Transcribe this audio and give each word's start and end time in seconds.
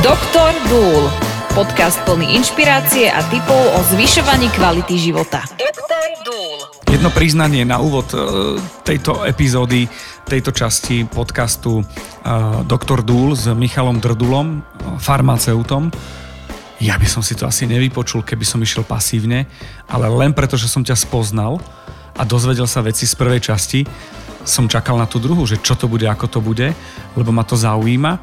Doktor 0.00 0.56
Dúl. 0.72 1.12
Podcast 1.52 2.00
plný 2.08 2.32
inšpirácie 2.40 3.12
a 3.12 3.20
tipov 3.28 3.60
o 3.76 3.84
zvyšovaní 3.92 4.48
kvality 4.48 4.96
života. 4.96 5.44
Doktor 5.60 6.08
Dúl. 6.24 6.56
Jedno 6.88 7.12
priznanie 7.12 7.68
na 7.68 7.84
úvod 7.84 8.08
e, 8.16 8.16
tejto 8.80 9.28
epizódy, 9.28 9.84
tejto 10.24 10.56
časti 10.56 11.04
podcastu 11.04 11.84
e, 11.84 11.84
Doktor 12.64 13.04
Dúl 13.04 13.36
s 13.36 13.44
Michalom 13.52 14.00
Drdulom, 14.00 14.64
farmaceutom. 14.96 15.92
Ja 16.80 16.96
by 16.96 17.04
som 17.04 17.20
si 17.20 17.36
to 17.36 17.44
asi 17.44 17.68
nevypočul, 17.68 18.24
keby 18.24 18.48
som 18.48 18.64
išiel 18.64 18.88
pasívne, 18.88 19.52
ale 19.84 20.08
len 20.08 20.32
preto, 20.32 20.56
že 20.56 20.72
som 20.72 20.80
ťa 20.80 20.96
spoznal 20.96 21.60
a 22.16 22.24
dozvedel 22.24 22.64
sa 22.64 22.80
veci 22.80 23.04
z 23.04 23.12
prvej 23.20 23.52
časti, 23.52 23.84
som 24.48 24.64
čakal 24.64 24.96
na 24.96 25.04
tú 25.04 25.20
druhú, 25.20 25.44
že 25.44 25.60
čo 25.60 25.76
to 25.76 25.84
bude, 25.92 26.08
ako 26.08 26.24
to 26.24 26.40
bude, 26.40 26.72
lebo 27.20 27.36
ma 27.36 27.44
to 27.44 27.52
zaujíma. 27.52 28.16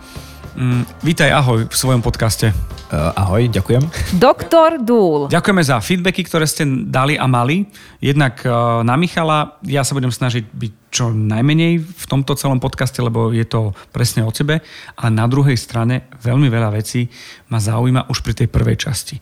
Mm, 0.57 0.89
vítaj, 1.05 1.29
ahoj 1.37 1.69
v 1.69 1.75
svojom 1.77 2.01
podcaste. 2.01 2.49
Uh, 2.89 3.13
ahoj, 3.13 3.45
ďakujem. 3.45 3.93
Doktor 4.17 4.81
Dúl. 4.81 5.29
Ďakujeme 5.29 5.61
za 5.61 5.77
feedbacky, 5.77 6.25
ktoré 6.25 6.49
ste 6.49 6.65
dali 6.89 7.13
a 7.13 7.29
mali. 7.29 7.69
Jednak 8.01 8.41
uh, 8.41 8.81
na 8.81 8.97
Michala, 8.97 9.61
ja 9.61 9.85
sa 9.85 9.93
budem 9.93 10.09
snažiť 10.09 10.49
byť 10.49 10.73
čo 10.89 11.13
najmenej 11.13 11.77
v 11.77 12.05
tomto 12.09 12.33
celom 12.33 12.57
podcaste, 12.57 12.97
lebo 13.05 13.29
je 13.29 13.45
to 13.45 13.77
presne 13.93 14.25
o 14.25 14.33
tebe. 14.33 14.65
A 14.97 15.05
na 15.13 15.29
druhej 15.29 15.61
strane 15.61 16.09
veľmi 16.25 16.49
veľa 16.49 16.73
vecí 16.73 17.05
ma 17.53 17.61
zaujíma 17.61 18.09
už 18.09 18.25
pri 18.25 18.41
tej 18.41 18.49
prvej 18.49 18.81
časti, 18.81 19.21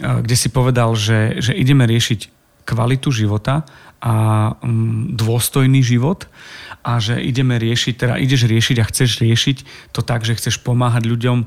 uh, 0.00 0.24
kde 0.24 0.32
si 0.32 0.48
povedal, 0.48 0.96
že, 0.96 1.44
že 1.44 1.52
ideme 1.52 1.84
riešiť 1.84 2.40
kvalitu 2.64 3.12
života 3.12 3.68
a 4.00 4.14
um, 4.64 5.12
dôstojný 5.12 5.84
život 5.84 6.24
a 6.80 6.96
že 6.96 7.20
ideme 7.20 7.60
riešiť, 7.60 7.94
teda 8.00 8.14
ideš 8.16 8.48
riešiť 8.48 8.76
a 8.80 8.88
chceš 8.88 9.20
riešiť 9.20 9.56
to 9.92 10.00
tak, 10.00 10.24
že 10.24 10.40
chceš 10.40 10.64
pomáhať 10.64 11.04
ľuďom 11.04 11.44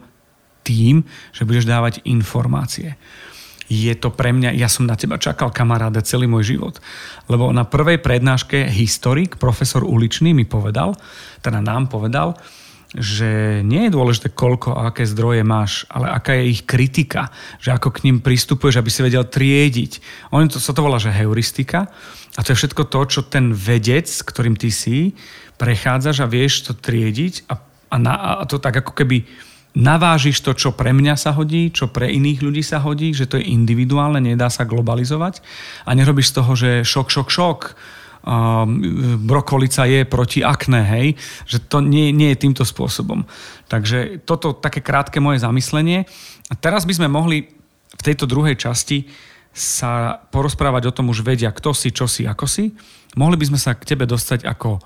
tým, 0.61 1.03
že 1.34 1.44
budeš 1.49 1.66
dávať 1.66 2.05
informácie. 2.05 2.95
Je 3.73 3.94
to 3.97 4.14
pre 4.14 4.30
mňa, 4.36 4.53
ja 4.53 4.69
som 4.69 4.86
na 4.86 4.94
teba 4.94 5.17
čakal 5.17 5.50
kamaráde 5.50 6.05
celý 6.05 6.30
môj 6.30 6.55
život. 6.55 6.77
Lebo 7.25 7.50
na 7.50 7.66
prvej 7.66 7.97
prednáške 8.03 8.70
historik, 8.70 9.42
profesor 9.42 9.81
Uličný 9.81 10.36
mi 10.36 10.45
povedal, 10.45 10.94
teda 11.42 11.58
nám 11.64 11.89
povedal, 11.89 12.38
že 12.94 13.61
nie 13.66 13.89
je 13.89 13.95
dôležité, 13.95 14.38
koľko 14.38 14.77
a 14.77 14.94
aké 14.94 15.09
zdroje 15.09 15.42
máš, 15.42 15.89
ale 15.89 16.14
aká 16.14 16.38
je 16.38 16.53
ich 16.53 16.61
kritika, 16.70 17.33
že 17.58 17.73
ako 17.73 17.89
k 17.89 18.05
ním 18.05 18.22
pristupuješ, 18.22 18.77
aby 18.77 18.89
si 18.94 19.02
vedel 19.02 19.25
triediť. 19.25 19.92
On 20.30 20.45
to, 20.45 20.61
sa 20.61 20.77
to 20.77 20.86
volá, 20.86 21.02
že 21.02 21.09
heuristika 21.09 21.89
a 22.34 22.39
to 22.42 22.52
je 22.53 22.59
všetko 22.66 22.89
to, 22.89 23.00
čo 23.06 23.22
ten 23.26 23.53
vedec, 23.53 24.09
ktorým 24.09 24.58
ty 24.58 24.73
si, 24.73 25.14
prechádzaš 25.62 26.26
a 26.26 26.31
vieš 26.31 26.66
to 26.66 26.73
triediť 26.73 27.45
a, 27.50 27.62
a, 27.94 27.95
na, 28.02 28.14
a 28.42 28.44
to 28.50 28.58
tak 28.58 28.81
ako 28.81 28.98
keby 28.98 29.26
navážiš 29.73 30.42
to, 30.42 30.54
čo 30.54 30.70
pre 30.73 30.94
mňa 30.94 31.17
sa 31.17 31.34
hodí, 31.34 31.73
čo 31.73 31.89
pre 31.89 32.09
iných 32.09 32.39
ľudí 32.45 32.61
sa 32.61 32.81
hodí, 32.81 33.14
že 33.14 33.26
to 33.26 33.42
je 33.42 33.50
individuálne, 33.50 34.22
nedá 34.22 34.50
sa 34.50 34.66
globalizovať 34.66 35.42
a 35.86 35.94
nerobíš 35.98 36.34
z 36.34 36.36
toho, 36.38 36.52
že 36.54 36.70
šok, 36.86 37.08
šok, 37.09 37.30
šok, 37.30 37.59
brokolica 39.20 39.84
je 39.84 40.08
proti 40.08 40.39
akné, 40.45 40.81
hej, 40.95 41.08
že 41.44 41.59
to 41.59 41.84
nie, 41.84 42.16
nie 42.16 42.31
je 42.31 42.42
týmto 42.48 42.64
spôsobom. 42.64 43.28
Takže 43.67 44.23
toto 44.23 44.56
také 44.56 44.80
krátke 44.80 45.20
moje 45.20 45.44
zamyslenie. 45.44 46.08
A 46.48 46.54
teraz 46.56 46.88
by 46.88 46.95
sme 46.95 47.11
mohli 47.11 47.52
v 47.94 48.02
tejto 48.02 48.23
druhej 48.23 48.56
časti 48.56 49.11
sa 49.53 50.17
porozprávať 50.33 50.89
o 50.89 50.95
tom 50.95 51.13
už 51.13 51.21
vedia, 51.21 51.53
kto 51.53 51.71
si, 51.77 51.93
čo 51.93 52.09
si, 52.09 52.25
ako 52.25 52.49
si. 52.49 52.73
Mohli 53.13 53.37
by 53.37 53.45
sme 53.53 53.59
sa 53.61 53.77
k 53.77 53.93
tebe 53.93 54.09
dostať 54.09 54.49
ako 54.49 54.81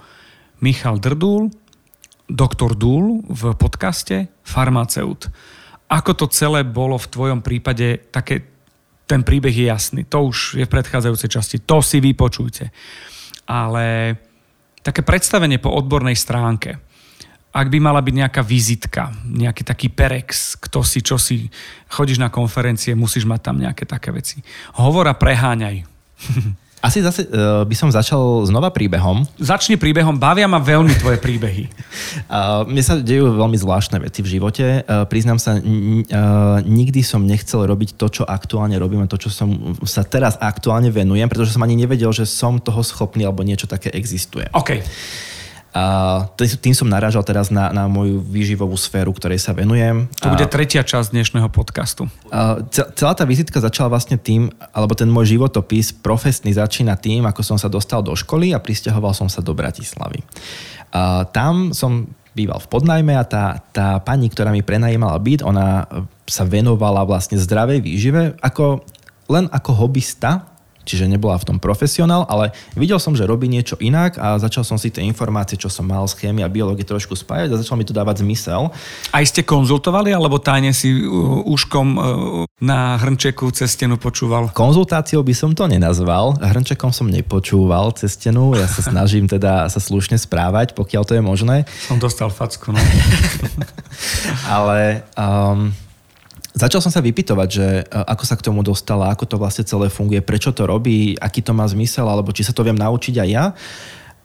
Michal 0.60 1.00
Drdúl, 1.00 1.48
doktor 2.28 2.76
Dúl 2.76 3.24
v 3.24 3.56
podcaste 3.56 4.28
Farmaceut. 4.44 5.32
Ako 5.88 6.12
to 6.20 6.28
celé 6.28 6.68
bolo 6.68 7.00
v 7.00 7.08
tvojom 7.08 7.40
prípade, 7.40 8.12
také, 8.12 8.44
ten 9.08 9.24
príbeh 9.24 9.56
je 9.56 9.72
jasný. 9.72 10.04
To 10.12 10.28
už 10.28 10.60
je 10.60 10.68
v 10.68 10.74
predchádzajúcej 10.76 11.30
časti. 11.32 11.58
To 11.64 11.80
si 11.80 12.04
vypočujte 12.04 12.68
ale 13.48 14.16
také 14.84 15.02
predstavenie 15.02 15.58
po 15.58 15.72
odbornej 15.72 16.20
stránke. 16.20 16.84
Ak 17.58 17.74
by 17.74 17.82
mala 17.82 18.06
byť 18.06 18.14
nejaká 18.22 18.46
vizitka, 18.46 19.10
nejaký 19.26 19.66
taký 19.66 19.90
perex, 19.90 20.54
kto 20.62 20.86
si, 20.86 21.02
čo 21.02 21.18
si, 21.18 21.50
chodíš 21.90 22.22
na 22.22 22.30
konferencie, 22.30 22.94
musíš 22.94 23.26
mať 23.26 23.50
tam 23.50 23.58
nejaké 23.58 23.90
také 23.90 24.14
veci. 24.14 24.46
Hovor 24.78 25.10
a 25.10 25.18
preháňaj. 25.18 25.82
Asi 26.78 27.02
zase 27.02 27.26
uh, 27.26 27.66
by 27.66 27.74
som 27.74 27.90
začal 27.90 28.46
znova 28.46 28.70
príbehom. 28.70 29.26
Začni 29.42 29.82
príbehom, 29.82 30.22
bavia 30.22 30.46
ma 30.46 30.62
veľmi 30.62 30.94
tvoje 31.02 31.18
príbehy. 31.18 31.66
uh, 32.30 32.62
mne 32.70 32.84
sa 32.86 33.02
dejú 33.02 33.34
veľmi 33.34 33.58
zvláštne 33.58 33.98
veci 34.06 34.22
v 34.22 34.38
živote. 34.38 34.86
Uh, 34.86 35.10
priznám 35.10 35.42
sa, 35.42 35.58
n- 35.58 36.06
uh, 36.06 36.62
nikdy 36.62 37.02
som 37.02 37.26
nechcel 37.26 37.66
robiť 37.66 37.98
to, 37.98 38.22
čo 38.22 38.24
aktuálne 38.30 38.78
robím 38.78 39.02
a 39.02 39.10
to, 39.10 39.18
čo 39.18 39.34
som 39.34 39.74
sa 39.82 40.06
teraz 40.06 40.38
aktuálne 40.38 40.94
venujem, 40.94 41.26
pretože 41.26 41.58
som 41.58 41.66
ani 41.66 41.74
nevedel, 41.74 42.14
že 42.14 42.30
som 42.30 42.62
toho 42.62 42.86
schopný 42.86 43.26
alebo 43.26 43.42
niečo 43.42 43.66
také 43.66 43.90
existuje. 43.98 44.46
OK. 44.54 44.78
A 45.78 46.26
tým 46.34 46.74
som 46.74 46.90
narážal 46.90 47.22
teraz 47.22 47.54
na, 47.54 47.70
na 47.70 47.86
moju 47.86 48.18
výživovú 48.26 48.74
sféru, 48.74 49.14
ktorej 49.14 49.38
sa 49.38 49.54
venujem. 49.54 50.10
To 50.26 50.34
bude 50.34 50.50
tretia 50.50 50.82
časť 50.82 51.14
dnešného 51.14 51.54
podcastu. 51.54 52.10
A 52.34 52.66
celá 52.74 53.14
tá 53.14 53.22
vizitka 53.30 53.62
začala 53.62 53.94
vlastne 53.94 54.18
tým, 54.18 54.50
alebo 54.74 54.98
ten 54.98 55.06
môj 55.06 55.38
životopis 55.38 55.94
profesný 55.94 56.58
začína 56.58 56.98
tým, 56.98 57.30
ako 57.30 57.46
som 57.46 57.62
sa 57.62 57.70
dostal 57.70 58.02
do 58.02 58.18
školy 58.18 58.58
a 58.58 58.64
pristahoval 58.64 59.14
som 59.14 59.30
sa 59.30 59.46
do 59.46 59.54
Bratislavy. 59.54 60.26
A 60.98 61.30
tam 61.30 61.78
som 61.78 62.10
býval 62.34 62.58
v 62.58 62.70
podnajme 62.74 63.14
a 63.14 63.22
tá, 63.22 63.62
tá 63.70 64.02
pani, 64.02 64.34
ktorá 64.34 64.50
mi 64.50 64.66
prenajímala 64.66 65.22
byt, 65.22 65.46
ona 65.46 65.86
sa 66.26 66.42
venovala 66.42 67.06
vlastne 67.06 67.38
zdravej 67.38 67.86
výžive 67.86 68.22
ako, 68.42 68.82
len 69.30 69.46
ako 69.54 69.86
hobbysta 69.86 70.57
čiže 70.88 71.12
nebola 71.12 71.36
v 71.36 71.52
tom 71.52 71.58
profesionál, 71.60 72.24
ale 72.32 72.56
videl 72.80 72.98
som, 73.04 73.12
že 73.12 73.28
robí 73.28 73.52
niečo 73.52 73.76
inak 73.84 74.16
a 74.16 74.40
začal 74.40 74.64
som 74.64 74.80
si 74.80 74.88
tie 74.88 75.04
informácie, 75.04 75.60
čo 75.60 75.68
som 75.68 75.84
mal 75.84 76.08
z 76.08 76.16
chémie 76.16 76.48
a 76.48 76.50
biológie 76.50 76.88
trošku 76.88 77.20
spájať 77.20 77.52
a 77.52 77.60
začal 77.60 77.76
mi 77.76 77.84
to 77.84 77.92
dávať 77.92 78.24
zmysel. 78.24 78.72
Aj 79.12 79.24
ste 79.28 79.44
konzultovali, 79.44 80.16
alebo 80.16 80.40
tajne 80.40 80.72
si 80.72 80.96
úškom 81.44 81.88
uh, 81.94 82.02
na 82.64 82.96
hrnčeku 82.96 83.52
cez 83.52 83.76
stenu 83.76 84.00
počúval? 84.00 84.50
Konzultáciou 84.56 85.22
by 85.22 85.36
som 85.36 85.52
to 85.52 85.68
nenazval. 85.68 86.40
Hrnčekom 86.40 86.96
som 86.96 87.12
nepočúval 87.12 87.92
cez 88.00 88.16
stenu. 88.16 88.56
Ja 88.56 88.72
sa 88.72 88.82
snažím 88.92 89.28
teda 89.28 89.68
sa 89.68 89.82
slušne 89.84 90.16
správať, 90.16 90.72
pokiaľ 90.72 91.04
to 91.04 91.14
je 91.20 91.24
možné. 91.24 91.56
Som 91.92 92.00
dostal 92.00 92.32
facku, 92.32 92.72
no. 92.72 92.80
ale 94.56 95.04
um, 95.20 95.76
Začal 96.58 96.82
som 96.82 96.90
sa 96.90 97.06
vypytovať, 97.06 97.50
že 97.54 97.68
e, 97.82 97.84
ako 97.86 98.24
sa 98.26 98.34
k 98.34 98.46
tomu 98.50 98.66
dostala, 98.66 99.14
ako 99.14 99.30
to 99.30 99.36
vlastne 99.38 99.62
celé 99.62 99.94
funguje, 99.94 100.26
prečo 100.26 100.50
to 100.50 100.66
robí, 100.66 101.14
aký 101.22 101.46
to 101.46 101.54
má 101.54 101.70
zmysel, 101.70 102.10
alebo 102.10 102.34
či 102.34 102.42
sa 102.42 102.50
to 102.50 102.66
viem 102.66 102.74
naučiť 102.74 103.14
aj 103.22 103.30
ja. 103.30 103.46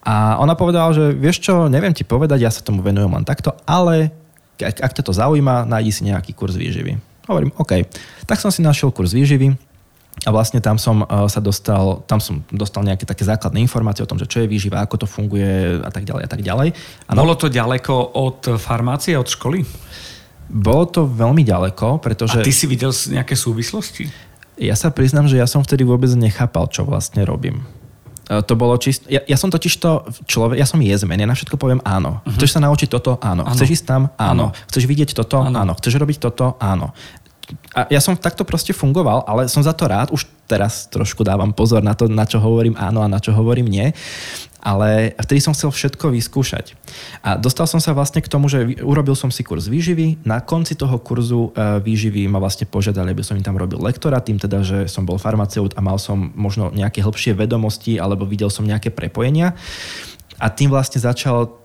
A 0.02 0.40
ona 0.40 0.56
povedala, 0.56 0.96
že 0.96 1.12
vieš 1.12 1.44
čo, 1.44 1.68
neviem 1.68 1.92
ti 1.92 2.08
povedať, 2.08 2.40
ja 2.40 2.50
sa 2.50 2.64
tomu 2.64 2.80
venujem 2.80 3.12
len 3.12 3.28
takto, 3.28 3.52
ale 3.68 4.10
ak, 4.56 4.80
ak 4.80 4.92
to 4.96 5.12
zaujíma, 5.12 5.68
nájdi 5.68 5.92
si 5.92 6.02
nejaký 6.08 6.32
kurz 6.32 6.56
výživy. 6.56 6.96
Hovorím, 7.28 7.52
OK. 7.60 7.84
Tak 8.24 8.40
som 8.40 8.48
si 8.48 8.64
našiel 8.64 8.90
kurz 8.90 9.12
výživy, 9.12 9.52
a 10.22 10.30
vlastne 10.30 10.60
tam 10.60 10.76
som 10.76 11.02
e, 11.02 11.06
sa 11.26 11.40
dostal, 11.40 12.04
tam 12.04 12.20
som 12.20 12.44
dostal 12.52 12.84
nejaké 12.84 13.08
také 13.08 13.24
základné 13.24 13.58
informácie 13.64 14.04
o 14.04 14.08
tom, 14.08 14.20
že 14.20 14.28
čo 14.28 14.44
je 14.44 14.46
výživa, 14.46 14.84
ako 14.84 15.02
to 15.02 15.06
funguje 15.08 15.80
a 15.80 15.90
tak 15.90 16.04
ďalej 16.04 16.22
a 16.24 16.30
tak 16.30 16.40
ďalej. 16.44 16.68
Ano. 17.10 17.24
Bolo 17.24 17.34
to 17.34 17.48
ďaleko 17.48 18.20
od 18.20 18.60
farmácie, 18.60 19.16
od 19.16 19.26
školy? 19.26 19.64
Bolo 20.52 20.84
to 20.84 21.08
veľmi 21.08 21.40
ďaleko, 21.48 22.04
pretože... 22.04 22.36
A 22.36 22.44
ty 22.44 22.52
si 22.52 22.68
videl 22.68 22.92
nejaké 22.92 23.32
súvislosti? 23.32 24.12
Ja 24.60 24.76
sa 24.76 24.92
priznám, 24.92 25.24
že 25.24 25.40
ja 25.40 25.48
som 25.48 25.64
vtedy 25.64 25.80
vôbec 25.80 26.12
nechápal, 26.12 26.68
čo 26.68 26.84
vlastne 26.84 27.24
robím. 27.24 27.64
E, 28.28 28.44
to 28.44 28.52
bolo 28.52 28.76
čisto... 28.76 29.08
Ja, 29.08 29.24
ja 29.24 29.40
som 29.40 29.48
totiž 29.48 29.72
to 29.80 30.04
človek, 30.28 30.60
ja 30.60 30.68
som 30.68 30.76
jezmen, 30.84 31.16
ja 31.16 31.24
na 31.24 31.32
všetko 31.32 31.56
poviem 31.56 31.80
áno. 31.88 32.20
Uh-huh. 32.20 32.36
Chceš 32.36 32.52
sa 32.52 32.60
naučiť 32.60 32.88
toto? 32.92 33.16
Áno. 33.24 33.48
áno. 33.48 33.56
Chceš 33.56 33.80
ísť 33.80 33.86
tam? 33.88 34.02
Áno. 34.20 34.52
áno. 34.52 34.68
Chceš 34.68 34.84
vidieť 34.84 35.16
toto? 35.16 35.40
Áno. 35.40 35.56
áno. 35.56 35.72
Chceš 35.80 35.96
robiť 35.96 36.18
toto? 36.20 36.60
Áno. 36.60 36.92
A 37.72 37.88
ja 37.88 38.00
som 38.00 38.16
takto 38.16 38.44
proste 38.44 38.76
fungoval, 38.76 39.24
ale 39.24 39.48
som 39.48 39.64
za 39.64 39.72
to 39.72 39.88
rád. 39.88 40.12
Už 40.12 40.28
teraz 40.52 40.92
trošku 40.92 41.24
dávam 41.24 41.56
pozor 41.56 41.80
na 41.80 41.96
to, 41.96 42.12
na 42.12 42.28
čo 42.28 42.36
hovorím 42.36 42.76
áno 42.76 43.00
a 43.00 43.08
na 43.08 43.16
čo 43.16 43.32
hovorím 43.32 43.72
nie 43.72 43.96
ale 44.62 45.10
vtedy 45.18 45.42
som 45.42 45.50
chcel 45.58 45.74
všetko 45.74 46.14
vyskúšať. 46.14 46.78
A 47.26 47.34
dostal 47.34 47.66
som 47.66 47.82
sa 47.82 47.90
vlastne 47.90 48.22
k 48.22 48.30
tomu, 48.30 48.46
že 48.46 48.78
urobil 48.78 49.18
som 49.18 49.26
si 49.34 49.42
kurz 49.42 49.66
výživy. 49.66 50.22
Na 50.22 50.38
konci 50.38 50.78
toho 50.78 51.02
kurzu 51.02 51.50
e, 51.50 51.82
výživy 51.82 52.30
ma 52.30 52.38
vlastne 52.38 52.70
požiadali, 52.70 53.10
aby 53.10 53.26
som 53.26 53.34
im 53.34 53.42
tam 53.42 53.58
robil 53.58 53.82
lektora, 53.82 54.22
tým 54.22 54.38
teda, 54.38 54.62
že 54.62 54.86
som 54.86 55.02
bol 55.02 55.18
farmaceut 55.18 55.74
a 55.74 55.82
mal 55.82 55.98
som 55.98 56.30
možno 56.38 56.70
nejaké 56.70 57.02
hĺbšie 57.02 57.34
vedomosti 57.34 57.98
alebo 57.98 58.22
videl 58.22 58.54
som 58.54 58.62
nejaké 58.62 58.94
prepojenia. 58.94 59.58
A 60.38 60.46
tým 60.46 60.70
vlastne 60.70 61.02
začal 61.02 61.58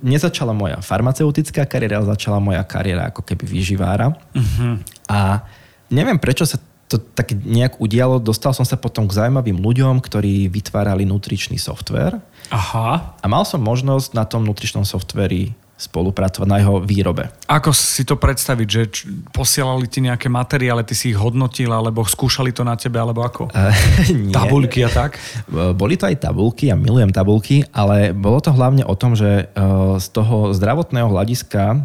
nezačala 0.00 0.56
moja 0.56 0.80
farmaceutická 0.80 1.68
kariéra, 1.68 2.00
ale 2.00 2.16
začala 2.16 2.40
moja 2.40 2.64
kariéra 2.64 3.12
ako 3.12 3.22
keby 3.22 3.44
výživára. 3.46 4.10
Uh-huh. 4.10 4.80
A 5.06 5.46
neviem, 5.92 6.18
prečo 6.18 6.48
sa 6.48 6.58
to 6.86 7.02
tak 7.02 7.34
nejak 7.34 7.82
udialo. 7.82 8.22
Dostal 8.22 8.54
som 8.54 8.62
sa 8.62 8.78
potom 8.78 9.10
k 9.10 9.16
zaujímavým 9.18 9.58
ľuďom, 9.58 9.98
ktorí 9.98 10.46
vytvárali 10.46 11.02
nutričný 11.02 11.58
software. 11.58 12.22
Aha. 12.54 13.18
A 13.18 13.26
mal 13.26 13.42
som 13.42 13.58
možnosť 13.58 14.14
na 14.14 14.22
tom 14.22 14.46
nutričnom 14.46 14.86
softveri 14.86 15.54
spolupracovať 15.76 16.48
na 16.48 16.56
jeho 16.64 16.80
výrobe. 16.80 17.28
Ako 17.52 17.68
si 17.76 18.08
to 18.08 18.16
predstaviť, 18.16 18.68
že 18.68 18.82
posielali 19.28 19.84
ti 19.84 20.00
nejaké 20.00 20.32
materiály, 20.32 20.80
ty 20.88 20.96
si 20.96 21.12
ich 21.12 21.20
hodnotil, 21.20 21.68
alebo 21.68 22.00
skúšali 22.00 22.48
to 22.48 22.64
na 22.64 22.80
tebe, 22.80 22.96
alebo 22.96 23.22
ako? 23.22 23.52
Uh. 23.56 24.32
Tabulky 24.32 24.84
a 24.84 24.90
tak? 24.92 25.18
Boli 25.50 25.98
to 25.98 26.06
aj 26.06 26.22
tabulky, 26.22 26.70
ja 26.70 26.76
milujem 26.78 27.10
tabulky, 27.10 27.66
ale 27.74 28.14
bolo 28.14 28.38
to 28.40 28.54
hlavne 28.54 28.86
o 28.86 28.94
tom, 28.94 29.12
že 29.18 29.50
uh, 29.52 29.96
z 30.00 30.06
toho 30.14 30.54
zdravotného 30.54 31.10
hľadiska 31.10 31.84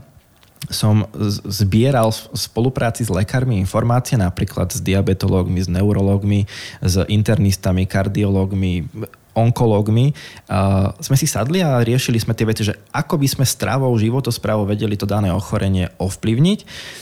som 0.70 1.10
zbieral 1.50 2.14
v 2.14 2.38
spolupráci 2.38 3.02
s 3.02 3.10
lekármi 3.10 3.58
informácie 3.58 4.14
napríklad 4.14 4.70
s 4.70 4.78
diabetológmi, 4.84 5.58
s 5.58 5.70
neurológmi, 5.72 6.46
s 6.86 7.02
internistami, 7.10 7.90
kardiológmi, 7.90 8.86
onkológmi. 9.34 10.14
Uh, 10.46 10.92
sme 11.00 11.18
si 11.18 11.26
sadli 11.26 11.64
a 11.64 11.82
riešili 11.82 12.20
sme 12.20 12.36
tie 12.36 12.46
veci, 12.46 12.68
že 12.68 12.78
ako 12.94 13.18
by 13.18 13.28
sme 13.32 13.46
stravou, 13.48 13.90
životosprávou 13.96 14.68
vedeli 14.68 15.00
to 15.00 15.10
dané 15.10 15.32
ochorenie 15.34 15.90
ovplyvniť. 15.98 16.60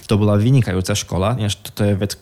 To 0.08 0.16
bola 0.16 0.40
vynikajúca 0.40 0.94
škola, 0.96 1.36
toto 1.60 1.82
je 1.84 1.94
vec, 1.98 2.16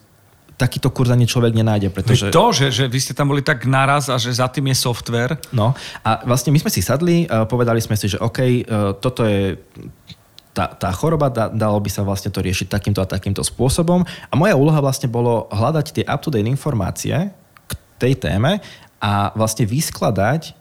takýto 0.57 0.89
kurz 0.89 1.13
ani 1.13 1.30
človek 1.30 1.54
nenájde. 1.54 1.94
Pretože... 1.94 2.25
To, 2.34 2.50
že, 2.50 2.74
že 2.74 2.89
vy 2.89 2.98
ste 2.98 3.13
tam 3.13 3.30
boli 3.30 3.45
tak 3.45 3.69
naraz 3.69 4.10
a 4.10 4.18
že 4.18 4.34
za 4.34 4.50
tým 4.50 4.74
je 4.74 4.78
software. 4.80 5.38
No 5.54 5.78
a 6.01 6.10
vlastne 6.25 6.50
my 6.50 6.57
sme 6.57 6.72
si 6.74 6.81
sadli, 6.81 7.30
povedali 7.45 7.78
sme 7.84 7.94
si, 7.94 8.10
že 8.10 8.18
OK, 8.18 8.39
uh, 8.42 8.98
toto 8.98 9.22
je 9.28 9.60
tá, 10.57 10.74
tá 10.74 10.89
choroba, 10.89 11.30
dá, 11.30 11.54
dalo 11.54 11.77
by 11.77 11.86
sa 11.94 12.01
vlastne 12.01 12.33
to 12.33 12.42
riešiť 12.42 12.65
takýmto 12.74 12.98
a 12.98 13.06
takýmto 13.06 13.45
spôsobom. 13.45 14.01
A 14.01 14.33
moja 14.33 14.57
úloha 14.57 14.81
vlastne 14.81 15.06
bolo 15.06 15.45
hľadať 15.54 16.01
tie 16.01 16.06
up-to-date 16.09 16.50
informácie 16.50 17.30
k 17.69 17.71
tej 18.01 18.18
téme 18.18 18.57
a 18.97 19.29
vlastne 19.38 19.69
vyskladať 19.69 20.41
e, 20.49 20.51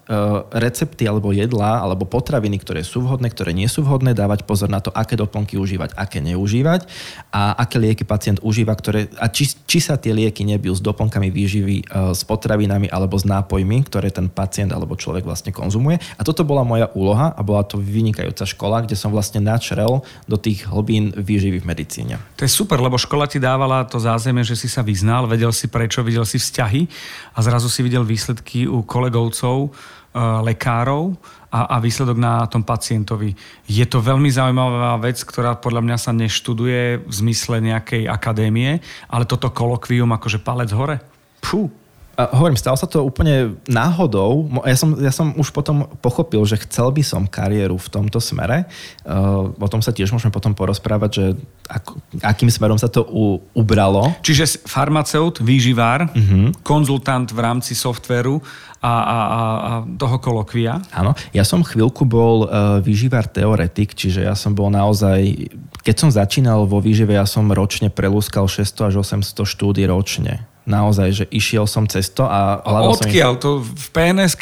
recepty 0.61 1.09
alebo 1.09 1.33
jedlá 1.33 1.81
alebo 1.81 2.05
potraviny, 2.05 2.61
ktoré 2.61 2.85
sú 2.85 3.01
vhodné, 3.01 3.33
ktoré 3.33 3.49
nie 3.49 3.65
sú 3.65 3.81
vhodné, 3.81 4.13
dávať 4.13 4.45
pozor 4.45 4.69
na 4.69 4.77
to, 4.77 4.93
aké 4.93 5.17
doplnky 5.17 5.57
užívať, 5.57 5.97
aké 5.97 6.21
neužívať 6.21 6.85
a 7.33 7.57
aké 7.57 7.81
lieky 7.81 8.05
pacient 8.05 8.37
užíva, 8.45 8.77
ktoré, 8.77 9.09
a 9.17 9.25
či, 9.33 9.49
či 9.49 9.81
sa 9.81 9.97
tie 9.97 10.13
lieky 10.13 10.45
nebijú 10.45 10.77
s 10.77 10.85
doplnkami 10.85 11.33
výživy, 11.33 11.75
e, 11.81 11.85
s 12.13 12.21
potravinami 12.29 12.85
alebo 12.93 13.17
s 13.17 13.25
nápojmi, 13.25 13.89
ktoré 13.89 14.13
ten 14.13 14.29
pacient 14.29 14.69
alebo 14.69 14.93
človek 14.93 15.25
vlastne 15.25 15.49
konzumuje. 15.49 15.97
A 15.97 16.21
toto 16.21 16.45
bola 16.45 16.61
moja 16.61 16.93
úloha 16.93 17.33
a 17.33 17.41
bola 17.41 17.65
to 17.65 17.81
vynikajúca 17.81 18.45
škola, 18.45 18.85
kde 18.85 18.93
som 18.93 19.09
vlastne 19.09 19.41
načrel 19.41 20.05
do 20.29 20.37
tých 20.37 20.69
hlbín 20.69 21.09
výživy 21.09 21.65
v 21.65 21.69
medicíne. 21.73 22.21
To 22.37 22.45
je 22.45 22.53
super, 22.53 22.77
lebo 22.77 23.01
škola 23.01 23.25
ti 23.25 23.41
dávala 23.41 23.81
to 23.89 23.97
zázemie, 23.97 24.45
že 24.45 24.53
si 24.53 24.69
sa 24.69 24.85
vyznal, 24.85 25.25
vedel 25.25 25.49
si 25.49 25.65
prečo, 25.65 26.05
videl 26.05 26.21
si 26.21 26.37
vzťahy 26.37 26.85
a 27.33 27.41
zrazu 27.41 27.65
si 27.65 27.81
videl 27.81 28.05
výsledky 28.05 28.26
výsledky 28.27 28.67
u 28.67 28.83
kolegovcov, 28.83 29.71
eh, 29.71 30.19
lekárov 30.43 31.15
a, 31.47 31.63
a 31.71 31.75
výsledok 31.79 32.19
na 32.19 32.43
tom 32.51 32.67
pacientovi. 32.67 33.31
Je 33.71 33.85
to 33.87 34.03
veľmi 34.03 34.27
zaujímavá 34.27 34.99
vec, 34.99 35.23
ktorá 35.23 35.55
podľa 35.55 35.81
mňa 35.87 35.97
sa 35.97 36.11
neštuduje 36.11 37.07
v 37.07 37.13
zmysle 37.23 37.63
nejakej 37.63 38.11
akadémie, 38.11 38.83
ale 39.07 39.23
toto 39.23 39.47
kolokvium 39.47 40.11
akože 40.11 40.43
palec 40.43 40.75
hore. 40.75 40.99
Pfú, 41.39 41.71
a 42.17 42.33
hovorím, 42.33 42.57
stalo 42.57 42.73
sa 42.73 42.89
to 42.89 43.05
úplne 43.05 43.61
náhodou. 43.69 44.49
Ja 44.65 44.73
som, 44.73 44.97
ja 44.97 45.13
som 45.13 45.37
už 45.37 45.53
potom 45.53 45.85
pochopil, 46.01 46.41
že 46.49 46.57
chcel 46.65 46.89
by 46.89 47.05
som 47.05 47.29
kariéru 47.29 47.77
v 47.77 47.91
tomto 47.93 48.17
smere. 48.17 48.65
Uh, 49.05 49.53
o 49.53 49.67
tom 49.69 49.85
sa 49.85 49.93
tiež 49.93 50.09
môžeme 50.09 50.33
potom 50.33 50.57
porozprávať, 50.57 51.11
že 51.13 51.25
ako, 51.69 52.01
akým 52.25 52.49
smerom 52.49 52.81
sa 52.81 52.89
to 52.89 53.05
u, 53.05 53.37
ubralo. 53.53 54.17
Čiže 54.25 54.65
farmaceut, 54.65 55.45
výživár, 55.45 56.09
uh-huh. 56.09 56.57
konzultant 56.65 57.29
v 57.29 57.37
rámci 57.37 57.77
softveru 57.77 58.41
a, 58.81 58.89
a, 58.89 58.97
a, 58.97 59.19
a 59.21 59.71
toho 59.85 60.17
kolokvia. 60.17 60.81
Áno, 60.89 61.13
ja 61.37 61.45
som 61.45 61.61
chvíľku 61.61 62.01
bol 62.09 62.49
uh, 62.49 62.81
výživár 62.81 63.29
teoretik, 63.29 63.93
čiže 63.93 64.25
ja 64.25 64.33
som 64.33 64.57
bol 64.57 64.73
naozaj... 64.73 65.53
Keď 65.85 65.95
som 65.95 66.09
začínal 66.09 66.65
vo 66.65 66.81
výžive, 66.81 67.13
ja 67.13 67.29
som 67.29 67.45
ročne 67.53 67.93
prelúskal 67.93 68.49
600 68.49 68.89
až 68.89 68.93
800 69.05 69.45
štúdí 69.45 69.85
ročne 69.85 70.49
naozaj, 70.67 71.07
že 71.15 71.25
išiel 71.31 71.63
som 71.65 71.87
cez 71.87 72.11
to 72.11 72.27
a 72.27 72.59
hľadal 72.61 72.99
Odkiaľ? 72.99 73.31
Som... 73.39 73.41
To 73.41 73.49
v 73.63 73.87
pns 73.95 74.33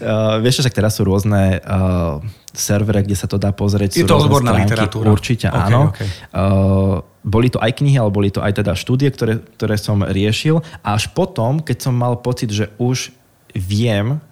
Uh, 0.00 0.40
vieš, 0.44 0.64
že 0.64 0.72
teraz 0.72 0.96
sú 0.96 1.04
rôzne 1.04 1.60
uh, 1.60 2.24
servere, 2.56 3.04
kde 3.04 3.12
sa 3.12 3.28
to 3.28 3.36
dá 3.36 3.52
pozrieť. 3.52 4.00
Je 4.00 4.08
to 4.08 4.16
odborná 4.16 4.56
literatúra. 4.56 5.12
Určite 5.12 5.52
okay, 5.52 5.60
áno. 5.68 5.92
Okay. 5.92 6.08
Uh, 6.32 7.04
boli 7.20 7.52
to 7.52 7.60
aj 7.60 7.76
knihy, 7.76 8.00
ale 8.00 8.08
boli 8.08 8.32
to 8.32 8.40
aj 8.40 8.64
teda 8.64 8.72
štúdie, 8.72 9.12
ktoré, 9.12 9.44
ktoré 9.60 9.76
som 9.76 10.00
riešil. 10.00 10.64
A 10.80 10.96
až 10.96 11.12
potom, 11.12 11.60
keď 11.60 11.84
som 11.84 11.92
mal 11.92 12.16
pocit, 12.16 12.48
že 12.48 12.72
už 12.80 13.12
viem, 13.52 14.24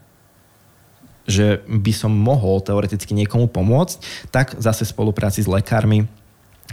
že 1.29 1.63
by 1.69 1.93
som 1.95 2.11
mohol 2.11 2.59
teoreticky 2.65 3.15
niekomu 3.15 3.47
pomôcť, 3.47 4.29
tak 4.35 4.59
zase 4.59 4.89
v 4.89 4.93
spolupráci 4.97 5.45
s 5.45 5.49
lekármi 5.49 6.11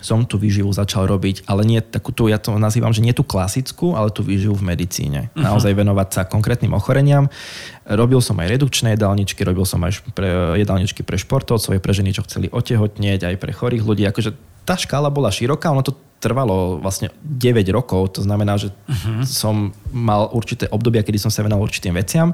som 0.02 0.24
tú 0.24 0.38
výživu 0.38 0.70
začal 0.70 1.10
robiť, 1.10 1.48
ale 1.50 1.66
nie 1.66 1.80
takú 1.82 2.14
tú, 2.14 2.30
ja 2.30 2.38
to 2.38 2.56
nazývam, 2.58 2.94
že 2.94 3.04
nie 3.04 3.16
tú 3.16 3.26
klasickú, 3.26 3.98
ale 3.98 4.14
tú 4.14 4.22
výživu 4.22 4.58
v 4.58 4.74
medicíne. 4.74 5.34
Uh-huh. 5.34 5.44
Naozaj 5.44 5.74
venovať 5.74 6.08
sa 6.14 6.22
konkrétnym 6.30 6.74
ochoreniam. 6.74 7.30
Robil 7.88 8.20
som 8.22 8.38
aj 8.38 8.48
redukčné 8.58 8.96
jedálničky, 8.96 9.42
robil 9.48 9.64
som 9.64 9.82
aj 9.84 10.04
pre, 10.12 10.58
jedálničky 10.60 11.02
pre 11.02 11.18
športovcov, 11.18 11.78
aj 11.78 11.82
pre 11.82 11.94
ženy, 11.94 12.12
čo 12.14 12.26
chceli 12.26 12.52
otehotnieť, 12.52 13.30
aj 13.30 13.36
pre 13.40 13.52
chorých 13.54 13.84
ľudí. 13.84 14.04
Akože 14.06 14.36
tá 14.68 14.76
škála 14.76 15.08
bola 15.08 15.32
široká, 15.32 15.72
ono 15.72 15.86
to 15.86 15.96
trvalo 16.18 16.82
vlastne 16.82 17.14
9 17.22 17.62
rokov, 17.70 18.18
to 18.18 18.22
znamená, 18.26 18.58
že 18.58 18.74
uh-huh. 18.74 19.22
som 19.24 19.70
mal 19.94 20.34
určité 20.34 20.66
obdobia, 20.74 21.06
kedy 21.06 21.22
som 21.22 21.30
sa 21.30 21.46
venoval 21.46 21.70
určitým 21.70 21.94
veciam 21.94 22.34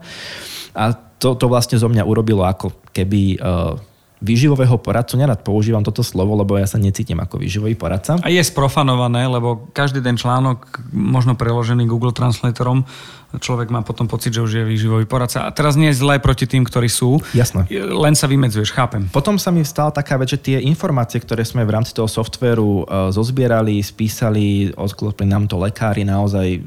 a 0.74 0.92
to, 0.94 1.38
to 1.38 1.45
vlastne 1.48 1.77
zo 1.77 1.88
mňa 1.88 2.04
urobilo 2.04 2.44
ako 2.44 2.74
keby 2.92 3.38
uh, 3.39 3.77
výživového 4.23 4.79
poradcu, 4.79 5.19
nerad 5.19 5.43
používam 5.43 5.83
toto 5.83 5.99
slovo, 5.99 6.39
lebo 6.39 6.55
ja 6.55 6.63
sa 6.63 6.79
necítim 6.79 7.19
ako 7.19 7.43
výživový 7.43 7.75
poradca. 7.75 8.15
A 8.23 8.31
je 8.31 8.39
sprofanované, 8.39 9.27
lebo 9.27 9.67
každý 9.75 9.99
ten 9.99 10.15
článok, 10.15 10.79
možno 10.95 11.35
preložený 11.35 11.83
Google 11.83 12.15
Translatorom, 12.15 12.87
človek 13.35 13.67
má 13.67 13.83
potom 13.83 14.07
pocit, 14.07 14.31
že 14.31 14.39
už 14.39 14.51
je 14.61 14.63
výživový 14.63 15.03
poradca. 15.03 15.43
A 15.43 15.49
teraz 15.51 15.75
nie 15.75 15.91
je 15.91 15.99
zlé 15.99 16.23
proti 16.23 16.47
tým, 16.47 16.63
ktorí 16.63 16.87
sú. 16.87 17.19
Jasné. 17.35 17.67
Len 17.73 18.15
sa 18.15 18.29
vymedzuješ, 18.31 18.71
chápem. 18.71 19.09
Potom 19.11 19.35
sa 19.35 19.51
mi 19.51 19.65
stala 19.67 19.91
taká 19.91 20.15
vec, 20.15 20.31
že 20.31 20.39
tie 20.39 20.57
informácie, 20.63 21.19
ktoré 21.19 21.43
sme 21.43 21.67
v 21.67 21.73
rámci 21.75 21.91
toho 21.91 22.07
softvéru 22.07 22.85
e, 22.85 23.09
zozbierali, 23.11 23.81
spísali, 23.81 24.71
odklopili 24.77 25.27
nám 25.27 25.49
to 25.49 25.57
lekári 25.57 26.05
naozaj 26.05 26.61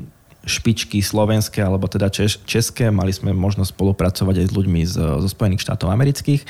špičky 0.46 1.02
slovenské 1.02 1.58
alebo 1.58 1.90
teda 1.90 2.06
češ, 2.06 2.42
české. 2.46 2.90
Mali 2.90 3.10
sme 3.10 3.34
možnosť 3.34 3.74
spolupracovať 3.74 4.34
aj 4.42 4.46
s 4.46 4.52
ľuďmi 4.54 4.80
z, 4.86 4.94
zo 5.22 5.28
Spojených 5.30 5.62
štátov 5.62 5.90
amerických 5.90 6.42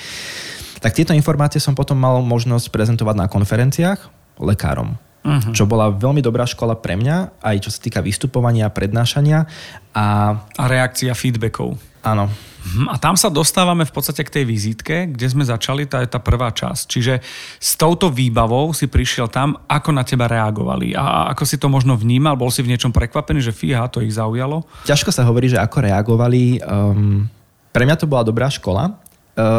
tak 0.80 0.92
tieto 0.96 1.16
informácie 1.16 1.60
som 1.62 1.76
potom 1.76 1.96
mal 1.96 2.20
možnosť 2.20 2.68
prezentovať 2.68 3.16
na 3.16 3.26
konferenciách 3.26 4.00
lekárom. 4.40 4.96
Uh-huh. 5.26 5.50
Čo 5.50 5.66
bola 5.66 5.90
veľmi 5.90 6.22
dobrá 6.22 6.46
škola 6.46 6.78
pre 6.78 6.94
mňa, 6.94 7.42
aj 7.42 7.56
čo 7.66 7.70
sa 7.74 7.82
týka 7.82 7.98
vystupovania, 7.98 8.70
prednášania 8.70 9.50
a... 9.90 10.04
A 10.38 10.64
reakcia 10.70 11.18
feedbackov. 11.18 11.74
Áno. 12.06 12.30
Uh-huh. 12.30 12.86
A 12.86 12.94
tam 12.94 13.18
sa 13.18 13.26
dostávame 13.26 13.82
v 13.82 13.90
podstate 13.90 14.22
k 14.22 14.30
tej 14.30 14.44
vizítke, 14.46 15.10
kde 15.10 15.26
sme 15.26 15.42
začali, 15.42 15.90
tá 15.90 15.98
je 16.06 16.14
tá 16.14 16.22
prvá 16.22 16.54
časť. 16.54 16.82
Čiže 16.86 17.14
s 17.58 17.74
touto 17.74 18.06
výbavou 18.06 18.70
si 18.70 18.86
prišiel 18.86 19.26
tam, 19.26 19.58
ako 19.66 19.90
na 19.90 20.06
teba 20.06 20.30
reagovali 20.30 20.94
a 20.94 21.34
ako 21.34 21.42
si 21.42 21.58
to 21.58 21.66
možno 21.66 21.98
vnímal, 21.98 22.38
bol 22.38 22.54
si 22.54 22.62
v 22.62 22.70
niečom 22.70 22.94
prekvapený, 22.94 23.42
že 23.42 23.50
fíha, 23.50 23.90
to 23.90 24.06
ich 24.06 24.14
zaujalo? 24.14 24.62
Ťažko 24.86 25.10
sa 25.10 25.26
hovorí, 25.26 25.50
že 25.50 25.58
ako 25.58 25.90
reagovali. 25.90 26.62
Um, 26.62 27.26
pre 27.74 27.82
mňa 27.82 27.98
to 27.98 28.06
bola 28.06 28.22
dobrá 28.22 28.46
škola, 28.46 28.94